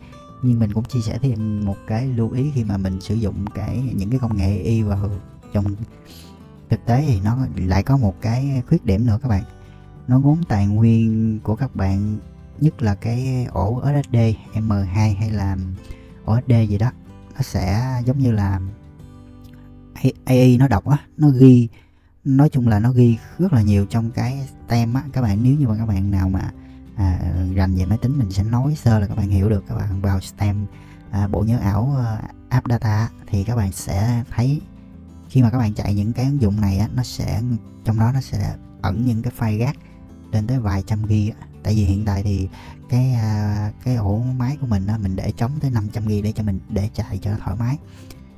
Nhưng 0.43 0.59
mình 0.59 0.73
cũng 0.73 0.85
chia 0.85 1.01
sẻ 1.01 1.19
thêm 1.23 1.65
một 1.65 1.77
cái 1.87 2.07
lưu 2.07 2.31
ý 2.31 2.51
khi 2.55 2.65
mà 2.65 2.77
mình 2.77 3.01
sử 3.01 3.15
dụng 3.15 3.47
cái 3.55 3.93
những 3.97 4.11
cái 4.11 4.19
công 4.19 4.37
nghệ 4.37 4.59
y 4.59 4.83
vào 4.83 5.11
trong 5.53 5.65
thực 6.71 6.87
tế 6.87 7.05
thì 7.07 7.21
nó 7.21 7.39
lại 7.57 7.83
có 7.83 7.97
một 7.97 8.15
cái 8.21 8.63
khuyết 8.69 8.85
điểm 8.85 9.07
nữa 9.07 9.19
các 9.23 9.29
bạn. 9.29 9.43
Nó 10.09 10.19
vốn 10.19 10.39
tài 10.49 10.67
nguyên 10.67 11.41
của 11.43 11.57
các 11.57 11.77
bạn 11.77 12.19
nhất 12.61 12.83
là 12.83 12.95
cái 12.95 13.47
ổ 13.53 13.83
SSD 13.83 14.17
M2 14.55 14.87
hay 14.95 15.31
là 15.31 15.57
ổ 16.25 16.37
SSD 16.41 16.53
gì 16.69 16.79
đó 16.79 16.91
nó 17.35 17.43
sẽ 17.43 17.83
giống 18.05 18.19
như 18.19 18.33
là 18.33 18.61
AI 20.25 20.59
nó 20.59 20.69
đọc 20.69 20.87
á 20.87 20.99
nó 21.17 21.29
ghi 21.29 21.69
nói 22.25 22.49
chung 22.49 22.69
là 22.69 22.79
nó 22.81 22.93
ghi 22.93 23.19
rất 23.39 23.53
là 23.53 23.63
nhiều 23.63 23.87
trong 23.87 24.11
cái 24.11 24.49
tem 24.69 24.95
á 24.95 25.03
các 25.13 25.23
bạn. 25.23 25.39
Nếu 25.43 25.55
như 25.55 25.69
mà 25.69 25.77
các 25.79 25.87
bạn 25.87 26.11
nào 26.11 26.29
mà 26.29 26.53
à, 26.97 27.21
rành 27.55 27.75
về 27.75 27.87
máy 27.87 27.99
tính 27.99 28.19
mình 28.19 28.31
sẽ 28.31 28.43
nói 28.43 28.75
sơ 28.75 28.99
là 28.99 29.07
các 29.07 29.17
bạn 29.17 29.29
hiểu 29.29 29.49
được 29.49 29.65
các 29.69 29.75
bạn 29.75 30.01
vào 30.01 30.21
stem 30.21 30.67
à, 31.11 31.29
bộ 31.29 31.41
nhớ 31.41 31.59
ảo 31.59 31.97
uh, 31.99 32.31
app 32.49 32.69
data 32.69 33.09
thì 33.27 33.45
các 33.45 33.57
bạn 33.57 33.73
sẽ 33.73 34.25
thấy 34.31 34.61
khi 35.31 35.43
mà 35.43 35.51
các 35.51 35.59
bạn 35.59 35.75
chạy 35.75 35.95
những 35.95 36.13
cái 36.13 36.25
ứng 36.25 36.41
dụng 36.41 36.61
này 36.61 36.79
á 36.79 36.89
nó 36.95 37.03
sẽ 37.03 37.43
trong 37.85 37.99
đó 37.99 38.11
nó 38.15 38.21
sẽ 38.21 38.57
ẩn 38.83 39.05
những 39.07 39.23
cái 39.23 39.33
file 39.39 39.59
gác 39.59 39.77
lên 40.33 40.47
tới 40.47 40.59
vài 40.59 40.83
trăm 40.87 41.03
gb 41.03 41.13
tại 41.63 41.75
vì 41.75 41.85
hiện 41.85 42.05
tại 42.05 42.23
thì 42.23 42.49
cái 42.89 43.13
à, 43.13 43.73
cái 43.85 43.97
ổ 43.97 44.19
máy 44.19 44.57
của 44.61 44.67
mình 44.67 44.87
á, 44.87 44.99
mình 44.99 45.17
để 45.17 45.33
trống 45.37 45.51
tới 45.61 45.71
500 45.71 46.05
gb 46.05 46.11
để 46.25 46.33
cho 46.33 46.43
mình 46.43 46.61
để 46.69 46.91
chạy 46.95 47.19
cho 47.23 47.31
thoải 47.45 47.57
mái. 47.57 47.79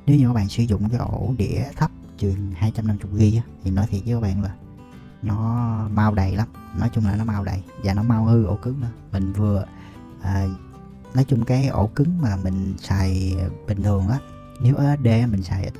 Nếu 0.05 0.17
như 0.17 0.27
các 0.27 0.33
bạn 0.33 0.49
sử 0.49 0.63
dụng 0.63 0.89
cái 0.89 0.99
ổ 0.99 1.33
đĩa 1.37 1.63
thấp 1.75 1.91
chừng 2.17 2.51
250 2.51 2.97
GB 3.11 3.39
thì 3.63 3.71
nói 3.71 3.87
thiệt 3.87 4.01
với 4.05 4.13
các 4.13 4.21
bạn 4.21 4.43
là 4.43 4.55
nó 5.21 5.37
mau 5.93 6.13
đầy 6.13 6.35
lắm. 6.35 6.47
Nói 6.79 6.89
chung 6.93 7.05
là 7.05 7.15
nó 7.15 7.25
mau 7.25 7.43
đầy 7.43 7.63
và 7.83 7.93
nó 7.93 8.03
mau 8.03 8.25
hư 8.25 8.45
ổ 8.45 8.55
cứng 8.55 8.81
nữa. 8.81 8.91
Mình 9.11 9.33
vừa 9.33 9.65
à, 10.21 10.47
nói 11.13 11.23
chung 11.23 11.45
cái 11.45 11.67
ổ 11.67 11.87
cứng 11.87 12.21
mà 12.21 12.35
mình 12.43 12.73
xài 12.79 13.35
bình 13.67 13.83
thường 13.83 14.07
á 14.07 14.19
nếu 14.61 14.75
SSD 14.75 15.07
mình 15.31 15.43
xài 15.43 15.71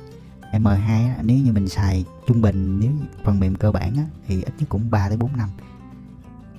M2 0.58 1.08
á, 1.08 1.16
nếu 1.22 1.38
như 1.38 1.52
mình 1.52 1.68
xài 1.68 2.04
trung 2.26 2.40
bình 2.40 2.80
nếu 2.80 2.92
phần 3.24 3.40
mềm 3.40 3.54
cơ 3.54 3.72
bản 3.72 3.96
á, 3.96 4.04
thì 4.26 4.42
ít 4.42 4.54
nhất 4.58 4.68
cũng 4.68 4.90
3 4.90 5.08
tới 5.08 5.16
4 5.16 5.36
năm. 5.36 5.48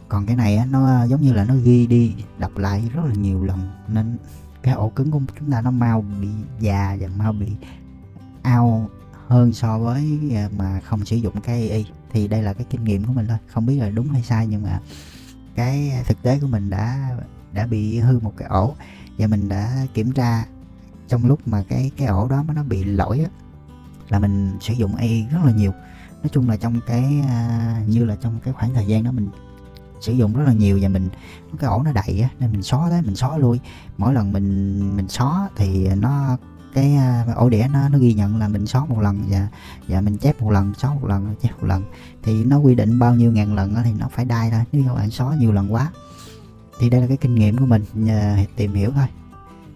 Còn 0.08 0.26
cái 0.26 0.36
này 0.36 0.58
á, 0.58 0.66
nó 0.66 0.86
ờ, 0.86 1.06
giống 1.06 1.22
như 1.22 1.34
là 1.34 1.46
nó 1.46 1.56
ghi 1.64 1.88
đi 1.88 2.14
đọc 2.40 2.58
lại 2.58 2.90
rất 2.94 3.06
là 3.06 3.14
nhiều 3.14 3.44
lần 3.44 3.70
nên 3.88 4.18
cái 4.64 4.74
ổ 4.74 4.90
cứng 4.90 5.12
của 5.12 5.20
chúng 5.40 5.52
ta 5.52 5.62
nó 5.62 5.72
mau 5.72 6.06
bị 6.22 6.28
già 6.60 6.98
và 7.00 7.08
mau 7.18 7.34
bị 7.34 7.48
ao 8.42 8.90
hơn 9.28 9.54
so 9.54 9.80
với 9.80 10.20
ờ, 10.36 10.50
mà 10.58 10.80
không 10.80 11.06
sử 11.06 11.16
dụng 11.16 11.42
cái 11.42 11.70
AI 11.70 11.86
thì 12.12 12.28
đây 12.28 12.44
là 12.44 12.54
cái 12.54 12.66
kinh 12.70 12.84
nghiệm 12.84 13.06
của 13.06 13.14
mình 13.14 13.28
thôi 13.28 13.38
không 13.48 13.66
biết 13.66 13.76
là 13.76 13.90
đúng 13.90 14.08
hay 14.08 14.24
sai 14.24 14.48
nhưng 14.48 14.64
mà 14.64 14.80
cái 15.56 16.04
thực 16.06 16.22
tế 16.22 16.40
của 16.40 16.48
mình 16.48 16.70
đã 16.70 17.10
đã 17.54 17.68
bị 17.68 18.00
hư 18.00 18.20
một 18.20 18.34
cái 18.38 18.48
ổ 18.48 18.76
và 19.18 19.28
mình 19.28 19.50
đã 19.50 19.88
kiểm 19.94 20.12
tra 20.12 20.46
trong 21.08 21.26
lúc 21.26 21.48
mà 21.48 21.64
cái 21.70 21.92
cái 21.98 22.08
ổ 22.08 22.28
đó 22.28 22.44
nó 22.56 22.64
bị 22.64 22.84
lỗi 22.84 23.20
á, 23.20 23.30
là 24.10 24.20
mình 24.20 24.58
sử 24.62 24.74
dụng 24.74 24.96
AI 24.96 25.28
rất 25.32 25.40
là 25.46 25.52
nhiều. 25.52 25.72
Nói 26.24 26.30
chung 26.32 26.50
là 26.50 26.58
trong 26.58 26.80
cái 26.88 27.22
à, 27.28 27.82
như 27.88 28.06
là 28.06 28.16
trong 28.22 28.40
cái 28.44 28.54
khoảng 28.54 28.74
thời 28.74 28.86
gian 28.86 29.04
đó 29.04 29.12
mình 29.12 29.30
sử 30.02 30.14
dụng 30.14 30.34
rất 30.34 30.44
là 30.48 30.54
nhiều 30.54 30.80
và 30.82 30.88
mình 30.88 31.10
cái 31.60 31.70
ổ 31.70 31.84
nó 31.84 31.92
đầy 31.92 32.22
á 32.22 32.30
nên 32.40 32.52
mình 32.52 32.64
xóa 32.64 32.90
đấy 32.90 33.02
mình 33.02 33.16
xóa 33.16 33.38
lui. 33.38 33.60
Mỗi 33.98 34.14
lần 34.14 34.34
mình 34.34 34.80
mình 34.98 35.08
xóa 35.08 35.50
thì 35.56 35.90
nó 35.96 36.38
cái 36.74 36.96
à, 36.96 37.26
ổ 37.36 37.50
đĩa 37.50 37.68
nó 37.74 37.90
nó 37.90 37.98
ghi 37.98 38.14
nhận 38.14 38.38
là 38.38 38.48
mình 38.48 38.68
xóa 38.68 38.86
một 38.86 39.02
lần 39.02 39.22
và 39.30 39.48
và 39.88 40.02
mình 40.02 40.18
chép 40.18 40.42
một 40.42 40.52
lần 40.52 40.74
xóa 40.74 40.94
một 40.94 41.08
lần 41.08 41.36
chép 41.42 41.52
một 41.62 41.68
lần. 41.68 41.84
Thì 42.24 42.44
nó 42.44 42.58
quy 42.58 42.76
định 42.76 43.00
bao 43.00 43.16
nhiêu 43.16 43.32
ngàn 43.32 43.56
lần 43.56 43.76
thì 43.84 43.92
nó 44.00 44.08
phải 44.12 44.26
đai 44.26 44.52
thôi 44.52 44.62
nếu 44.72 44.84
các 44.88 44.94
bạn 44.94 45.12
xóa 45.12 45.36
nhiều 45.36 45.52
lần 45.52 45.74
quá. 45.74 45.92
Thì 46.80 46.90
đây 46.90 47.02
là 47.02 47.08
cái 47.08 47.18
kinh 47.18 47.36
nghiệm 47.36 47.58
của 47.58 47.66
mình 47.66 47.84
nhờ 47.94 48.38
tìm 48.56 48.74
hiểu 48.74 48.92
thôi. 48.96 49.08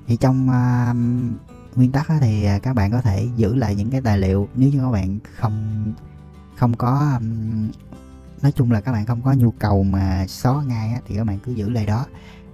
Thì 0.07 0.17
trong 0.17 0.49
à, 0.49 0.93
nguyên 1.79 1.91
tắc 1.91 2.07
thì 2.21 2.45
à, 2.45 2.59
các 2.59 2.73
bạn 2.73 2.91
có 2.91 3.01
thể 3.01 3.27
giữ 3.35 3.55
lại 3.55 3.75
những 3.75 3.89
cái 3.89 4.01
tài 4.01 4.17
liệu 4.17 4.47
nếu 4.55 4.69
như 4.69 4.79
các 4.79 4.91
bạn 4.91 5.19
không 5.37 5.93
không 6.55 6.73
có 6.77 7.19
nói 8.41 8.51
chung 8.51 8.71
là 8.71 8.81
các 8.81 8.91
bạn 8.91 9.05
không 9.05 9.21
có 9.21 9.33
nhu 9.33 9.51
cầu 9.51 9.83
mà 9.83 10.25
xóa 10.27 10.63
ngay 10.63 11.01
thì 11.07 11.15
các 11.15 11.23
bạn 11.23 11.39
cứ 11.39 11.51
giữ 11.51 11.69
lại 11.69 11.85
đó. 11.85 12.05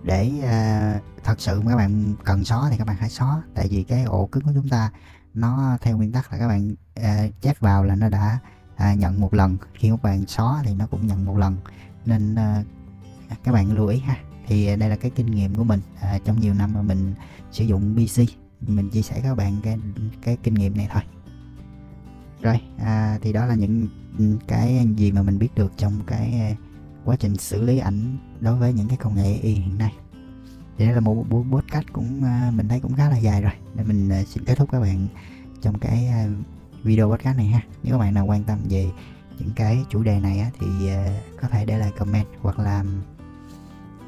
Để 0.04 0.32
uh, 0.40 1.24
thật 1.24 1.42
sự 1.42 1.62
các 1.70 1.76
bạn 1.76 2.14
cần 2.24 2.44
xóa 2.44 2.70
thì 2.70 2.78
các 2.78 2.88
bạn 2.88 2.96
hãy 3.00 3.10
xóa. 3.10 3.42
Tại 3.56 3.68
vì 3.70 3.84
cái 3.84 4.04
ổ 4.04 4.26
cứng 4.26 4.44
của 4.44 4.52
chúng 4.54 4.70
ta 4.70 4.92
nó 5.34 5.78
theo 5.82 5.98
nguyên 5.98 6.12
tắc 6.12 6.32
là 6.32 6.38
các 6.38 6.48
bạn 6.48 6.76
uh, 7.00 7.42
chép 7.42 7.60
vào 7.60 7.84
là 7.84 7.96
nó 7.96 8.10
đã 8.10 8.40
uh, 8.74 8.98
nhận 8.98 9.22
một 9.22 9.34
lần. 9.34 9.58
Khi 9.74 9.90
các 9.90 10.04
bạn 10.04 10.26
xóa 10.28 10.62
thì 10.66 10.74
nó 10.74 10.88
cũng 10.88 11.08
nhận 11.08 11.26
một 11.26 11.38
lần. 11.38 11.58
Nên 12.06 12.34
uh, 12.34 12.66
các 13.44 13.52
bạn 13.52 13.72
lưu 13.72 13.88
ý 13.88 14.00
ha. 14.00 14.18
Thì 14.48 14.76
đây 14.76 14.90
là 14.90 14.96
cái 14.96 15.12
kinh 15.16 15.32
nghiệm 15.32 15.56
của 15.56 15.64
mình 15.64 15.80
uh, 16.16 16.26
trong 16.26 16.40
nhiều 16.40 16.54
năm 16.54 16.74
mà 16.74 16.82
mình 16.82 17.14
sử 17.52 17.64
dụng 17.64 17.96
PC 17.96 18.45
mình 18.62 18.90
chia 18.90 19.02
sẻ 19.02 19.20
các 19.24 19.36
bạn 19.36 19.56
cái 19.64 19.78
cái 20.22 20.38
kinh 20.44 20.54
nghiệm 20.54 20.78
này 20.78 20.88
thôi. 20.92 21.02
Rồi 22.42 22.62
à, 22.78 23.20
thì 23.22 23.34
đó 23.34 23.46
là 23.46 23.56
những 23.56 23.88
cái 24.48 24.88
gì 24.96 25.12
mà 25.12 25.22
mình 25.22 25.40
biết 25.40 25.50
được 25.56 25.72
trong 25.78 25.94
cái 26.08 26.58
quá 27.06 27.16
trình 27.16 27.38
xử 27.38 27.62
lý 27.62 27.78
ảnh 27.78 28.18
đối 28.40 28.56
với 28.56 28.74
những 28.74 28.88
cái 28.88 28.98
công 28.98 29.16
nghệ 29.16 29.34
y 29.34 29.54
hiện 29.54 29.78
nay. 29.78 29.94
Thì 30.78 30.86
đây 30.86 30.94
là 30.96 31.00
một 31.00 31.26
buổi 31.30 31.44
podcast 31.52 31.86
cũng 31.94 32.24
à, 32.24 32.52
mình 32.56 32.68
thấy 32.68 32.80
cũng 32.80 32.94
khá 32.94 33.10
là 33.10 33.18
dài 33.18 33.42
rồi. 33.42 33.54
Nên 33.76 33.88
mình 33.88 34.10
à, 34.10 34.24
xin 34.24 34.46
kết 34.46 34.56
thúc 34.58 34.70
các 34.72 34.80
bạn 34.80 35.08
trong 35.62 35.80
cái 35.80 36.08
à, 36.08 36.28
video 36.84 37.12
podcast 37.12 37.38
này 37.38 37.48
ha. 37.48 37.62
Nếu 37.84 37.94
các 37.94 37.98
bạn 37.98 38.14
nào 38.14 38.26
quan 38.26 38.44
tâm 38.44 38.60
về 38.70 38.90
những 39.40 39.52
cái 39.56 39.86
chủ 39.90 40.04
đề 40.04 40.20
này 40.20 40.40
á, 40.40 40.52
thì 40.60 40.68
có 41.42 41.48
thể 41.48 41.66
để 41.66 41.78
lại 41.78 41.92
comment 41.98 42.28
hoặc 42.42 42.60
là 42.60 42.84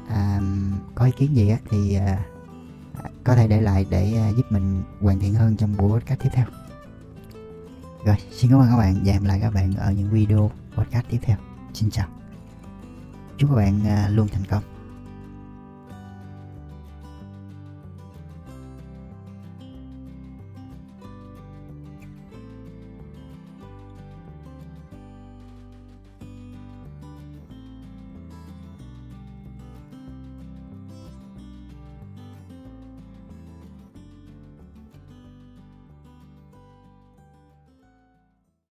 à, 0.08 0.40
có 0.94 1.04
ý 1.04 1.12
kiến 1.16 1.36
gì 1.36 1.48
á, 1.48 1.58
thì 1.70 1.98
có 3.24 3.34
thể 3.34 3.48
để 3.48 3.60
lại 3.60 3.86
để 3.90 4.14
à, 4.16 4.28
giúp 4.36 4.46
mình 4.50 4.82
hoàn 5.00 5.18
thiện 5.18 5.34
hơn 5.34 5.56
trong 5.56 5.76
buổi 5.76 6.00
podcast 6.00 6.20
tiếp 6.20 6.30
theo. 6.32 6.46
Rồi, 8.04 8.16
xin 8.32 8.50
cảm 8.50 8.60
ơn 8.60 8.68
các 8.70 8.76
bạn. 8.76 9.02
Và 9.04 9.12
hẹn 9.12 9.26
lại 9.26 9.38
các 9.42 9.54
bạn 9.54 9.74
ở 9.74 9.92
những 9.92 10.10
video 10.10 10.50
podcast 10.76 11.06
tiếp 11.10 11.18
theo. 11.22 11.36
Xin 11.74 11.90
chào. 11.90 12.08
Chúc 13.38 13.50
các 13.50 13.56
bạn 13.56 13.86
à, 13.86 14.08
luôn 14.08 14.28
thành 14.28 14.44
công. 14.50 14.77